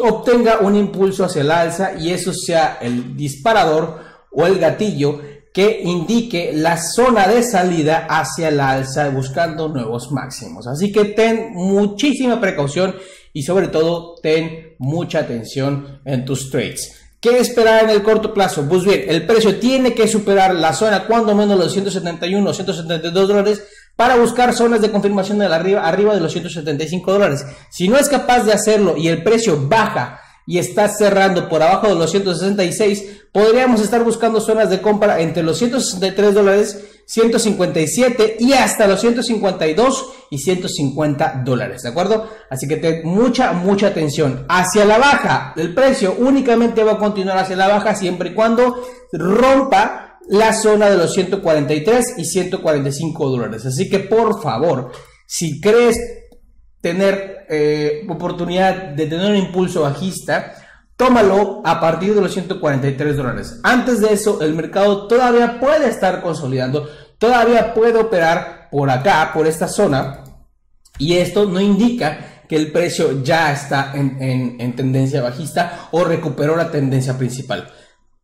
obtenga 0.00 0.58
un 0.60 0.76
impulso 0.76 1.24
hacia 1.24 1.42
el 1.42 1.50
alza 1.50 1.92
y 1.98 2.10
eso 2.10 2.32
sea 2.32 2.78
el 2.80 3.16
disparador 3.16 3.98
o 4.32 4.46
el 4.46 4.58
gatillo 4.58 5.20
que 5.52 5.80
indique 5.82 6.52
la 6.54 6.76
zona 6.76 7.26
de 7.26 7.42
salida 7.42 8.06
hacia 8.08 8.48
el 8.48 8.60
alza 8.60 9.08
buscando 9.10 9.68
nuevos 9.68 10.12
máximos. 10.12 10.66
Así 10.68 10.92
que 10.92 11.06
ten 11.06 11.52
muchísima 11.52 12.40
precaución 12.40 12.94
y 13.32 13.42
sobre 13.42 13.68
todo 13.68 14.14
ten 14.22 14.76
mucha 14.78 15.20
atención 15.20 16.00
en 16.04 16.24
tus 16.24 16.50
trades. 16.50 16.94
¿Qué 17.20 17.38
esperar 17.38 17.84
en 17.84 17.90
el 17.90 18.04
corto 18.04 18.32
plazo? 18.32 18.68
Pues 18.68 18.84
bien, 18.84 19.04
el 19.08 19.26
precio 19.26 19.58
tiene 19.58 19.92
que 19.92 20.06
superar 20.06 20.54
la 20.54 20.72
zona 20.72 21.04
cuando 21.04 21.34
menos 21.34 21.58
los 21.58 21.72
171 21.72 22.48
o 22.48 22.54
172 22.54 23.28
dólares 23.28 23.64
para 23.98 24.14
buscar 24.14 24.54
zonas 24.54 24.80
de 24.80 24.92
confirmación 24.92 25.40
de 25.40 25.46
arriba, 25.46 25.80
arriba 25.84 26.14
de 26.14 26.20
los 26.20 26.30
175 26.30 27.12
dólares. 27.12 27.44
Si 27.68 27.88
no 27.88 27.98
es 27.98 28.08
capaz 28.08 28.44
de 28.44 28.52
hacerlo 28.52 28.96
y 28.96 29.08
el 29.08 29.24
precio 29.24 29.66
baja 29.68 30.20
y 30.46 30.58
está 30.58 30.88
cerrando 30.88 31.48
por 31.48 31.64
abajo 31.64 31.88
de 31.88 31.96
los 31.96 32.08
166, 32.12 33.24
podríamos 33.32 33.80
estar 33.80 34.04
buscando 34.04 34.40
zonas 34.40 34.70
de 34.70 34.80
compra 34.80 35.20
entre 35.20 35.42
los 35.42 35.58
163 35.58 36.32
dólares, 36.32 36.84
157 37.06 38.36
y 38.38 38.52
hasta 38.52 38.86
los 38.86 39.00
152 39.00 40.12
y 40.30 40.38
150 40.38 41.42
dólares, 41.44 41.82
¿de 41.82 41.88
acuerdo? 41.88 42.30
Así 42.50 42.68
que 42.68 42.76
ten 42.76 43.00
mucha, 43.04 43.52
mucha 43.52 43.88
atención. 43.88 44.46
Hacia 44.48 44.84
la 44.84 44.98
baja, 44.98 45.54
el 45.56 45.74
precio 45.74 46.14
únicamente 46.16 46.84
va 46.84 46.92
a 46.92 46.98
continuar 46.98 47.38
hacia 47.38 47.56
la 47.56 47.66
baja 47.66 47.96
siempre 47.96 48.30
y 48.30 48.34
cuando 48.34 48.80
rompa 49.10 50.07
la 50.28 50.52
zona 50.52 50.90
de 50.90 50.98
los 50.98 51.12
143 51.14 52.14
y 52.18 52.24
145 52.24 53.28
dólares. 53.30 53.66
Así 53.66 53.88
que 53.88 54.00
por 54.00 54.42
favor, 54.42 54.92
si 55.26 55.60
crees 55.60 55.98
tener 56.80 57.46
eh, 57.48 58.06
oportunidad 58.08 58.94
de 58.94 59.06
tener 59.06 59.30
un 59.30 59.36
impulso 59.36 59.82
bajista, 59.82 60.54
tómalo 60.96 61.62
a 61.64 61.80
partir 61.80 62.14
de 62.14 62.20
los 62.20 62.32
143 62.32 63.16
dólares. 63.16 63.60
Antes 63.62 64.00
de 64.00 64.12
eso, 64.12 64.40
el 64.42 64.54
mercado 64.54 65.06
todavía 65.06 65.58
puede 65.60 65.88
estar 65.88 66.22
consolidando, 66.22 66.88
todavía 67.18 67.74
puede 67.74 67.98
operar 67.98 68.68
por 68.70 68.90
acá, 68.90 69.30
por 69.32 69.46
esta 69.46 69.66
zona, 69.66 70.24
y 70.98 71.16
esto 71.16 71.46
no 71.46 71.60
indica 71.60 72.42
que 72.48 72.56
el 72.56 72.72
precio 72.72 73.22
ya 73.22 73.52
está 73.52 73.92
en 73.94 74.74
tendencia 74.74 75.20
bajista 75.20 75.88
o 75.92 76.04
recuperó 76.04 76.56
la 76.56 76.70
tendencia 76.70 77.16
principal. 77.16 77.70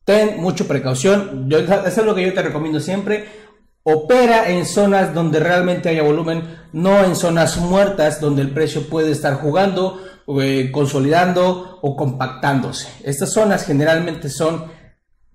Ten 0.05 0.41
mucha 0.41 0.65
precaución. 0.65 1.49
Yo, 1.49 1.59
eso 1.59 1.83
es 1.85 2.05
lo 2.05 2.15
que 2.15 2.25
yo 2.27 2.35
te 2.35 2.43
recomiendo 2.43 2.81
siempre. 2.81 3.27
Opera 3.83 4.49
en 4.49 4.65
zonas 4.65 5.15
donde 5.15 5.41
realmente 5.41 5.89
haya 5.91 6.03
volumen, 6.03 6.43
no 6.73 7.05
en 7.05 7.17
zonas 7.17 7.59
muertas 7.59 8.21
donde 8.21 8.43
el 8.43 8.51
precio 8.51 8.89
puede 8.89 9.11
estar 9.11 9.35
jugando, 9.35 10.01
eh, 10.41 10.71
consolidando 10.73 11.79
o 11.83 11.97
compactándose. 11.97 12.89
Estas 13.03 13.33
zonas 13.33 13.67
generalmente 13.67 14.31
son 14.31 14.65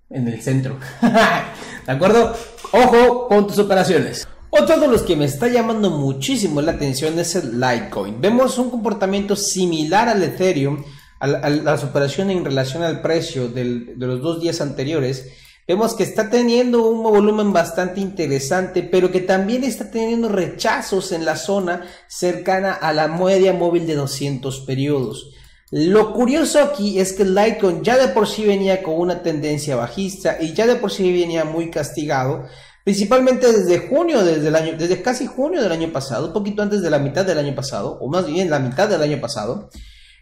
en 0.10 0.28
el 0.28 0.42
centro. 0.42 0.78
¿De 1.86 1.92
acuerdo? 1.92 2.36
Ojo 2.72 3.28
con 3.28 3.48
tus 3.48 3.60
operaciones. 3.60 4.28
Otro 4.52 4.80
de 4.80 4.88
los 4.88 5.04
que 5.04 5.16
me 5.16 5.26
está 5.26 5.48
llamando 5.48 5.92
muchísimo 5.92 6.60
la 6.62 6.72
atención 6.72 7.20
es 7.20 7.36
el 7.36 7.60
Litecoin. 7.60 8.20
Vemos 8.20 8.58
un 8.58 8.72
comportamiento 8.72 9.36
similar 9.36 10.10
al 10.10 10.24
Ethereum 10.24 10.84
a, 11.20 11.28
las 11.28 11.84
operaciones 11.84 12.38
en 12.38 12.46
relación 12.46 12.84
al 12.84 13.02
precio 13.02 13.50
de 13.50 13.94
los 13.98 14.22
dos 14.22 14.42
días 14.42 14.62
anteriores, 14.62 15.28
vemos 15.68 15.94
que 15.94 16.04
está 16.04 16.30
teniendo 16.30 16.90
un 16.90 17.04
volumen 17.04 17.54
bastante 17.54 18.00
interesante, 18.00 18.84
pero 18.84 19.12
que 19.12 19.22
también 19.22 19.64
está 19.64 19.92
teniendo 19.92 20.30
rechazos 20.30 21.12
en 21.12 21.26
la 21.26 21.36
zona 21.36 21.86
cercana 22.08 22.74
a 22.74 22.94
la 22.94 23.08
media 23.08 23.54
móvil 23.54 23.86
de 23.86 23.96
200 23.96 24.62
periodos. 24.62 25.32
Lo 25.72 26.14
curioso 26.14 26.60
aquí 26.60 27.00
es 27.00 27.14
que 27.14 27.22
el 27.22 27.36
Litecoin 27.36 27.84
ya 27.84 27.96
de 28.00 28.08
por 28.08 28.28
sí 28.28 28.44
venía 28.44 28.82
con 28.82 28.96
una 28.96 29.22
tendencia 29.22 29.76
bajista 29.76 30.38
y 30.42 30.54
ya 30.54 30.66
de 30.66 30.78
por 30.78 30.92
sí 30.92 31.12
venía 31.12 31.46
muy 31.46 31.70
castigado, 31.70 32.46
principalmente 32.84 33.54
desde 33.54 33.88
junio, 33.88 34.24
desde 34.24 34.48
el 34.48 34.56
año, 34.56 34.74
desde 34.76 35.04
casi 35.04 35.28
junio 35.28 35.62
del 35.62 35.72
año 35.72 35.92
pasado, 35.92 36.28
un 36.28 36.34
poquito 36.34 36.64
antes 36.64 36.82
de 36.82 36.90
la 36.90 36.98
mitad 36.98 37.24
del 37.24 37.38
año 37.38 37.54
pasado, 37.54 38.00
o 38.02 38.10
más 38.10 38.26
bien 38.26 38.50
la 38.50 38.58
mitad 38.58 38.90
del 38.90 39.04
año 39.04 39.22
pasado. 39.22 39.70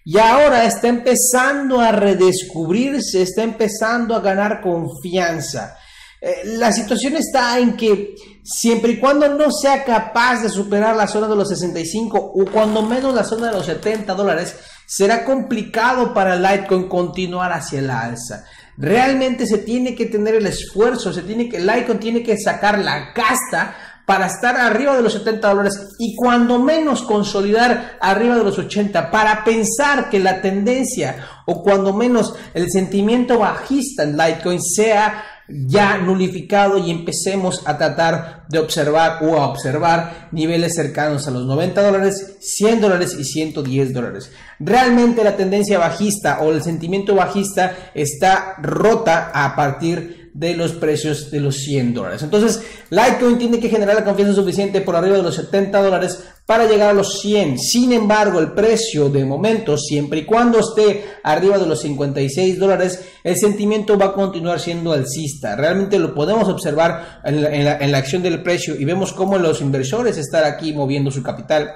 Y 0.10 0.18
ahora 0.20 0.64
está 0.64 0.88
empezando 0.88 1.82
a 1.82 1.92
redescubrirse, 1.92 3.24
está 3.24 3.44
empezando 3.44 4.16
a 4.16 4.22
ganar 4.22 4.62
confianza. 4.62 5.78
Eh, 6.22 6.44
la 6.46 6.72
situación 6.72 7.18
está 7.18 7.60
en 7.60 7.76
que 7.76 8.16
siempre 8.42 8.94
y 8.94 9.00
cuando 9.02 9.28
no 9.28 9.52
sea 9.52 9.84
capaz 9.84 10.44
de 10.44 10.48
superar 10.48 10.96
la 10.96 11.08
zona 11.08 11.28
de 11.28 11.36
los 11.36 11.50
65 11.50 12.18
o 12.18 12.46
cuando 12.46 12.84
menos 12.84 13.14
la 13.14 13.26
zona 13.26 13.48
de 13.48 13.58
los 13.58 13.66
70 13.66 14.14
dólares, 14.14 14.56
será 14.86 15.26
complicado 15.26 16.14
para 16.14 16.38
Litecoin 16.38 16.88
continuar 16.88 17.52
hacia 17.52 17.80
el 17.80 17.90
alza. 17.90 18.46
Realmente 18.78 19.46
se 19.46 19.58
tiene 19.58 19.94
que 19.94 20.06
tener 20.06 20.36
el 20.36 20.48
esfuerzo, 20.48 21.12
se 21.12 21.24
tiene 21.24 21.50
que, 21.50 21.60
Litecoin 21.60 22.00
tiene 22.00 22.24
que 22.24 22.38
sacar 22.38 22.80
la 22.80 23.12
casta 23.12 23.76
para 24.08 24.28
estar 24.28 24.56
arriba 24.56 24.96
de 24.96 25.02
los 25.02 25.12
70 25.12 25.50
dólares 25.50 25.96
y 26.00 26.16
cuando 26.16 26.60
menos 26.60 27.02
consolidar 27.02 27.98
arriba 28.00 28.38
de 28.38 28.44
los 28.46 28.58
80 28.58 29.12
para 29.12 29.44
pensar 29.44 30.10
que 30.10 30.18
la 30.18 30.42
tendencia 30.42 31.28
o 31.46 31.62
cuando 31.62 31.92
menos 31.92 32.34
el 32.54 32.72
sentimiento 32.72 33.40
bajista 33.40 34.04
en 34.04 34.18
Litecoin 34.18 34.62
sea 34.64 35.26
ya 35.50 35.98
nulificado 35.98 36.78
y 36.78 36.90
empecemos 36.90 37.64
a 37.66 37.78
tratar 37.78 38.46
de 38.48 38.60
observar 38.60 39.20
o 39.24 39.36
a 39.36 39.50
observar 39.50 40.30
niveles 40.32 40.76
cercanos 40.76 41.28
a 41.28 41.32
los 41.32 41.46
90 41.46 41.82
dólares, 41.82 42.38
100 42.40 42.80
dólares 42.80 43.14
y 43.20 43.26
110 43.26 43.94
dólares. 43.94 44.32
Realmente 44.58 45.22
la 45.22 45.36
tendencia 45.36 45.80
bajista 45.80 46.40
o 46.40 46.54
el 46.54 46.64
sentimiento 46.64 47.14
bajista 47.14 47.76
está 47.94 48.56
rota 48.62 49.32
a 49.34 49.54
partir 49.54 50.27
de 50.38 50.56
los 50.56 50.74
precios 50.74 51.32
de 51.32 51.40
los 51.40 51.56
100 51.56 51.96
dólares. 51.96 52.22
Entonces, 52.22 52.62
Litecoin 52.92 53.40
tiene 53.40 53.60
que 53.60 53.70
generar 53.70 53.96
la 53.96 54.04
confianza 54.04 54.36
suficiente 54.36 54.82
por 54.82 54.96
arriba 54.96 55.18
de 55.18 55.24
los 55.24 55.34
70 55.34 55.82
dólares 55.82 56.24
para 56.46 56.68
llegar 56.68 56.92
a 56.92 56.94
los 56.94 57.20
100. 57.22 57.58
Sin 57.58 57.92
embargo, 57.92 58.40
el 58.40 58.52
precio 58.52 59.10
de 59.10 59.26
momento, 59.26 59.80
siempre 59.80 60.20
y 60.20 60.26
cuando 60.26 60.60
esté 60.60 61.06
arriba 61.24 61.58
de 61.58 61.66
los 61.66 61.82
56 61.82 62.60
dólares, 62.60 63.04
el 63.24 63.36
sentimiento 63.36 63.98
va 63.98 64.06
a 64.06 64.14
continuar 64.14 64.60
siendo 64.60 64.94
alcista. 64.94 65.56
Realmente 65.56 65.98
lo 65.98 66.14
podemos 66.14 66.48
observar 66.48 67.22
en 67.26 67.92
la, 67.92 67.98
acción 67.98 68.22
del 68.22 68.44
precio 68.44 68.76
y 68.76 68.86
vemos 68.86 69.14
cómo 69.14 69.40
los 69.40 69.60
inversores 69.60 70.18
están 70.18 70.46
aquí 70.46 70.72
moviendo 70.72 71.10
su 71.10 71.24
capital. 71.24 71.72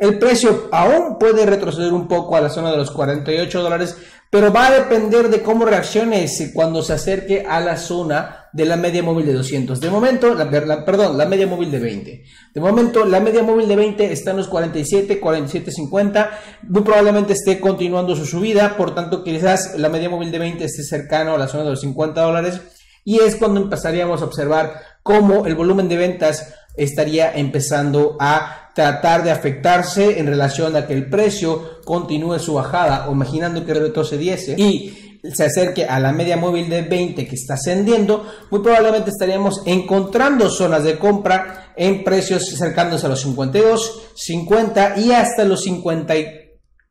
El 0.00 0.18
precio 0.18 0.68
aún 0.72 1.16
puede 1.16 1.46
retroceder 1.46 1.92
un 1.92 2.08
poco 2.08 2.34
a 2.34 2.40
la 2.40 2.48
zona 2.48 2.72
de 2.72 2.78
los 2.78 2.90
48 2.90 3.62
dólares, 3.62 3.96
pero 4.30 4.52
va 4.52 4.68
a 4.68 4.70
depender 4.70 5.28
de 5.28 5.42
cómo 5.42 5.64
reaccione 5.64 6.24
cuando 6.54 6.82
se 6.82 6.92
acerque 6.92 7.44
a 7.48 7.60
la 7.60 7.76
zona 7.76 8.48
de 8.52 8.64
la 8.64 8.76
media 8.76 9.02
móvil 9.02 9.26
de 9.26 9.32
200. 9.32 9.80
De 9.80 9.90
momento, 9.90 10.34
la, 10.34 10.84
perdón, 10.84 11.18
la 11.18 11.26
media 11.26 11.48
móvil 11.48 11.72
de 11.72 11.80
20. 11.80 12.24
De 12.54 12.60
momento, 12.60 13.04
la 13.04 13.18
media 13.18 13.42
móvil 13.42 13.66
de 13.66 13.74
20 13.74 14.12
está 14.12 14.30
en 14.30 14.36
los 14.36 14.46
47, 14.46 15.18
47, 15.18 15.72
50. 15.72 16.30
Muy 16.62 16.82
probablemente 16.82 17.32
esté 17.32 17.58
continuando 17.58 18.14
su 18.14 18.24
subida, 18.24 18.76
por 18.76 18.94
tanto, 18.94 19.24
quizás 19.24 19.76
la 19.76 19.88
media 19.88 20.08
móvil 20.08 20.30
de 20.30 20.38
20 20.38 20.64
esté 20.64 20.84
cercano 20.84 21.34
a 21.34 21.38
la 21.38 21.48
zona 21.48 21.64
de 21.64 21.70
los 21.70 21.80
50 21.80 22.20
dólares. 22.20 22.60
Y 23.04 23.18
es 23.18 23.34
cuando 23.34 23.60
empezaríamos 23.60 24.22
a 24.22 24.26
observar 24.26 24.74
cómo 25.02 25.46
el 25.46 25.56
volumen 25.56 25.88
de 25.88 25.96
ventas 25.96 26.54
estaría 26.76 27.32
empezando 27.32 28.16
a 28.20 28.59
tratar 28.80 29.22
de 29.22 29.30
afectarse 29.30 30.18
en 30.18 30.26
relación 30.26 30.74
a 30.74 30.86
que 30.86 30.94
el 30.94 31.10
precio 31.10 31.82
continúe 31.84 32.38
su 32.38 32.54
bajada 32.54 33.10
o 33.10 33.12
imaginando 33.12 33.66
que 33.66 33.74
retrocediese 33.74 34.54
y 34.56 35.18
se 35.34 35.44
acerque 35.44 35.84
a 35.84 36.00
la 36.00 36.12
media 36.12 36.38
móvil 36.38 36.70
de 36.70 36.80
20 36.80 37.26
que 37.26 37.34
está 37.34 37.54
ascendiendo, 37.54 38.24
muy 38.50 38.60
probablemente 38.62 39.10
estaríamos 39.10 39.60
encontrando 39.66 40.48
zonas 40.48 40.82
de 40.82 40.98
compra 40.98 41.74
en 41.76 42.02
precios 42.04 42.46
cercanos 42.46 43.04
a 43.04 43.08
los 43.08 43.20
52, 43.20 44.12
50 44.14 44.94
y 44.96 45.12
hasta 45.12 45.44
los 45.44 45.60
50 45.64 46.14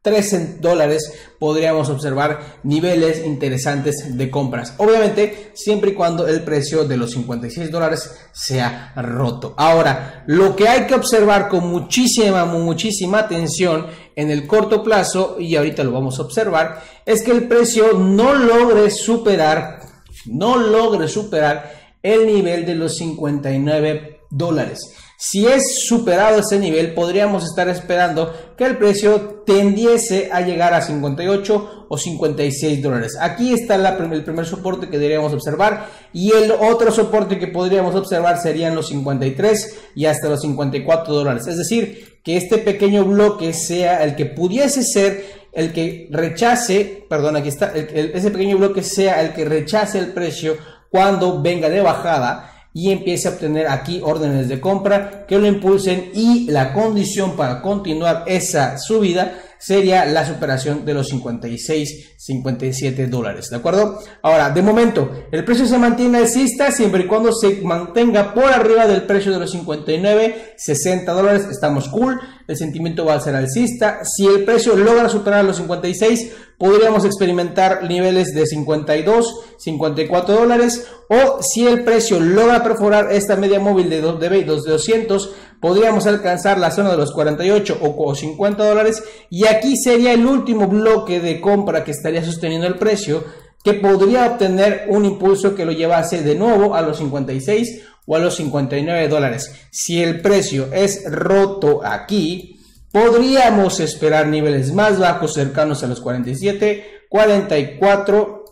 13 0.01 0.59
dólares 0.61 1.11
podríamos 1.39 1.89
observar 1.89 2.59
niveles 2.63 3.25
interesantes 3.25 4.17
de 4.17 4.31
compras. 4.31 4.73
Obviamente, 4.77 5.51
siempre 5.55 5.91
y 5.91 5.93
cuando 5.93 6.25
el 6.25 6.41
precio 6.43 6.85
de 6.85 6.95
los 6.95 7.11
56 7.11 7.69
dólares 7.69 8.09
sea 8.31 8.93
roto. 8.95 9.55
Ahora, 9.57 10.23
lo 10.25 10.55
que 10.55 10.69
hay 10.69 10.87
que 10.87 10.95
observar 10.95 11.49
con 11.49 11.67
muchísima, 11.67 12.45
muchísima 12.45 13.19
atención 13.19 13.87
en 14.15 14.31
el 14.31 14.47
corto 14.47 14.83
plazo, 14.83 15.35
y 15.37 15.57
ahorita 15.57 15.83
lo 15.83 15.91
vamos 15.91 16.17
a 16.17 16.23
observar, 16.23 16.81
es 17.05 17.21
que 17.21 17.31
el 17.31 17.49
precio 17.49 17.91
no 17.91 18.33
logre 18.33 18.89
superar, 18.91 19.81
no 20.27 20.55
logre 20.55 21.09
superar 21.09 21.73
el 22.01 22.25
nivel 22.25 22.65
de 22.65 22.75
los 22.75 22.95
59 22.95 24.21
dólares. 24.29 24.93
Si 25.21 25.45
es 25.45 25.83
superado 25.85 26.39
ese 26.39 26.59
nivel, 26.59 26.93
podríamos 26.93 27.43
estar 27.43 27.67
esperando 27.67 28.33
que 28.57 28.63
el 28.63 28.77
precio 28.77 29.43
tendiese 29.45 30.29
a 30.31 30.39
llegar 30.39 30.73
a 30.73 30.81
58 30.81 31.87
o 31.89 31.97
56 31.97 32.81
dólares. 32.81 33.17
Aquí 33.19 33.51
está 33.51 33.75
el 33.75 34.23
primer 34.23 34.45
soporte 34.45 34.87
que 34.87 34.97
deberíamos 34.97 35.33
observar 35.33 35.87
y 36.13 36.31
el 36.31 36.51
otro 36.51 36.89
soporte 36.93 37.37
que 37.37 37.47
podríamos 37.47 37.95
observar 37.95 38.41
serían 38.41 38.75
los 38.75 38.87
53 38.87 39.79
y 39.93 40.05
hasta 40.05 40.29
los 40.29 40.39
54 40.39 41.13
dólares. 41.13 41.47
Es 41.47 41.57
decir, 41.57 42.21
que 42.23 42.37
este 42.37 42.57
pequeño 42.57 43.03
bloque 43.03 43.51
sea 43.51 44.05
el 44.05 44.15
que 44.15 44.25
pudiese 44.25 44.83
ser 44.83 45.25
el 45.51 45.73
que 45.73 46.07
rechace, 46.11 47.05
perdón, 47.09 47.35
aquí 47.35 47.49
está, 47.49 47.73
ese 47.75 48.31
pequeño 48.31 48.57
bloque 48.57 48.83
sea 48.83 49.21
el 49.21 49.33
que 49.33 49.43
rechace 49.43 49.99
el 49.99 50.13
precio 50.13 50.55
cuando 50.89 51.41
venga 51.41 51.67
de 51.67 51.81
bajada 51.81 52.58
y 52.73 52.91
empiece 52.91 53.27
a 53.27 53.31
obtener 53.31 53.67
aquí 53.67 54.01
órdenes 54.03 54.47
de 54.47 54.59
compra 54.59 55.25
que 55.27 55.37
lo 55.37 55.47
impulsen 55.47 56.11
y 56.13 56.49
la 56.49 56.73
condición 56.73 57.35
para 57.35 57.61
continuar 57.61 58.23
esa 58.27 58.77
subida 58.77 59.33
sería 59.59 60.05
la 60.05 60.25
superación 60.25 60.85
de 60.85 60.93
los 60.93 61.09
56, 61.09 62.15
57 62.17 63.07
dólares, 63.07 63.49
¿de 63.49 63.57
acuerdo? 63.57 63.99
Ahora, 64.21 64.49
de 64.51 64.61
momento, 64.61 65.11
el 65.31 65.43
precio 65.43 65.65
se 65.65 65.77
mantiene 65.77 66.19
alcista 66.19 66.71
siempre 66.71 67.03
y 67.03 67.07
cuando 67.07 67.33
se 67.33 67.61
mantenga 67.61 68.33
por 68.33 68.45
arriba 68.45 68.87
del 68.87 69.03
precio 69.03 69.33
de 69.33 69.39
los 69.39 69.51
59, 69.51 70.53
60 70.55 71.11
dólares, 71.11 71.47
estamos 71.51 71.89
cool, 71.89 72.19
el 72.49 72.57
sentimiento 72.57 73.05
va 73.05 73.13
a 73.13 73.19
ser 73.19 73.35
alcista. 73.35 73.99
Si 74.03 74.25
el 74.25 74.43
precio 74.43 74.75
logra 74.75 75.07
superar 75.07 75.45
los 75.45 75.57
56, 75.57 76.31
podríamos 76.57 77.05
experimentar 77.05 77.83
niveles 77.83 78.33
de 78.33 78.47
52, 78.47 79.41
54 79.59 80.33
dólares, 80.33 80.87
o 81.09 81.43
si 81.43 81.67
el 81.67 81.83
precio 81.83 82.19
logra 82.19 82.63
perforar 82.63 83.11
esta 83.11 83.35
media 83.35 83.59
móvil 83.59 83.87
de, 83.87 84.01
de, 84.01 84.29
de 84.29 84.43
200, 84.45 85.31
podríamos 85.61 86.07
alcanzar 86.07 86.57
la 86.57 86.71
zona 86.71 86.89
de 86.89 86.97
los 86.97 87.11
48 87.11 87.77
o 87.81 88.15
50 88.15 88.67
dólares. 88.67 89.03
Y 89.29 89.45
aquí 89.45 89.77
sería 89.77 90.13
el 90.13 90.25
último 90.25 90.67
bloque 90.67 91.19
de 91.19 91.39
compra 91.39 91.83
que 91.83 91.91
estaría 91.91 92.25
sosteniendo 92.25 92.65
el 92.65 92.79
precio 92.79 93.23
que 93.63 93.73
podría 93.73 94.25
obtener 94.25 94.85
un 94.89 95.05
impulso 95.05 95.55
que 95.55 95.65
lo 95.65 95.71
llevase 95.71 96.23
de 96.23 96.35
nuevo 96.35 96.75
a 96.75 96.81
los 96.81 96.97
56 96.97 97.81
o 98.05 98.15
a 98.15 98.19
los 98.19 98.35
59 98.35 99.07
dólares. 99.07 99.53
Si 99.71 100.01
el 100.01 100.21
precio 100.21 100.69
es 100.73 101.03
roto 101.09 101.81
aquí, 101.85 102.59
podríamos 102.91 103.79
esperar 103.79 104.27
niveles 104.27 104.73
más 104.73 104.97
bajos 104.97 105.33
cercanos 105.33 105.83
a 105.83 105.87
los 105.87 105.99
47, 106.01 107.05
44 107.09 108.45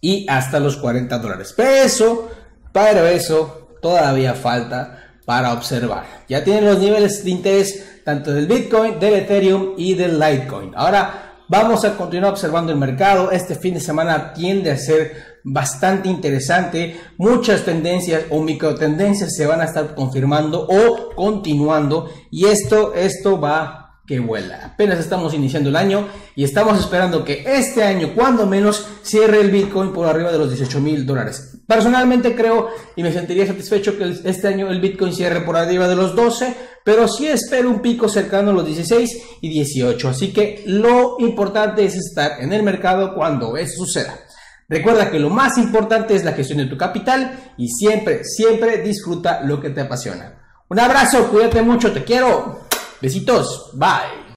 y 0.00 0.26
hasta 0.28 0.60
los 0.60 0.76
40 0.76 1.18
dólares. 1.18 1.54
Pero 1.56 1.70
eso, 1.70 2.30
para 2.72 3.10
eso, 3.12 3.68
todavía 3.80 4.34
falta 4.34 5.14
para 5.24 5.52
observar. 5.52 6.24
Ya 6.28 6.42
tienen 6.42 6.64
los 6.64 6.78
niveles 6.78 7.24
de 7.24 7.30
interés 7.30 8.02
tanto 8.04 8.32
del 8.32 8.46
Bitcoin, 8.46 8.98
del 8.98 9.14
Ethereum 9.14 9.74
y 9.76 9.94
del 9.94 10.18
Litecoin. 10.18 10.72
Ahora 10.74 11.33
vamos 11.48 11.84
a 11.84 11.96
continuar 11.96 12.32
observando 12.32 12.72
el 12.72 12.78
mercado. 12.78 13.30
Este 13.30 13.54
fin 13.54 13.74
de 13.74 13.80
semana 13.80 14.32
tiende 14.32 14.70
a 14.70 14.78
ser 14.78 15.40
bastante 15.44 16.08
interesante. 16.08 17.00
Muchas 17.18 17.64
tendencias 17.64 18.24
o 18.30 18.42
micro 18.42 18.74
tendencias 18.74 19.34
se 19.34 19.46
van 19.46 19.60
a 19.60 19.64
estar 19.64 19.94
confirmando 19.94 20.66
o 20.68 21.14
continuando 21.14 22.10
y 22.30 22.46
esto, 22.46 22.94
esto 22.94 23.40
va 23.40 23.84
que 24.06 24.20
vuela. 24.20 24.60
Apenas 24.64 24.98
estamos 24.98 25.32
iniciando 25.32 25.70
el 25.70 25.76
año 25.76 26.06
y 26.36 26.44
estamos 26.44 26.78
esperando 26.78 27.24
que 27.24 27.44
este 27.46 27.82
año, 27.82 28.12
cuando 28.14 28.46
menos, 28.46 28.86
cierre 29.02 29.40
el 29.40 29.50
Bitcoin 29.50 29.92
por 29.92 30.06
arriba 30.06 30.30
de 30.30 30.38
los 30.38 30.50
18 30.50 30.80
mil 30.80 31.06
dólares. 31.06 31.62
Personalmente 31.66 32.34
creo 32.34 32.68
y 32.96 33.02
me 33.02 33.12
sentiría 33.12 33.46
satisfecho 33.46 33.96
que 33.96 34.14
este 34.24 34.48
año 34.48 34.70
el 34.70 34.80
Bitcoin 34.80 35.14
cierre 35.14 35.40
por 35.40 35.56
arriba 35.56 35.88
de 35.88 35.96
los 35.96 36.14
12, 36.14 36.54
pero 36.84 37.08
sí 37.08 37.26
espero 37.26 37.70
un 37.70 37.80
pico 37.80 38.08
cercano 38.08 38.50
a 38.50 38.54
los 38.54 38.66
16 38.66 39.22
y 39.40 39.48
18. 39.48 40.08
Así 40.08 40.32
que 40.32 40.62
lo 40.66 41.16
importante 41.18 41.84
es 41.84 41.96
estar 41.96 42.40
en 42.40 42.52
el 42.52 42.62
mercado 42.62 43.14
cuando 43.14 43.56
eso 43.56 43.84
suceda. 43.84 44.20
Recuerda 44.68 45.10
que 45.10 45.18
lo 45.18 45.30
más 45.30 45.58
importante 45.58 46.14
es 46.14 46.24
la 46.24 46.32
gestión 46.32 46.58
de 46.58 46.66
tu 46.66 46.76
capital 46.76 47.52
y 47.56 47.68
siempre, 47.68 48.22
siempre 48.24 48.82
disfruta 48.82 49.40
lo 49.42 49.60
que 49.60 49.70
te 49.70 49.80
apasiona. 49.80 50.42
Un 50.68 50.78
abrazo, 50.78 51.28
cuídate 51.28 51.62
mucho, 51.62 51.92
te 51.92 52.04
quiero. 52.04 52.60
Besitos, 53.00 53.70
bye. 53.74 54.23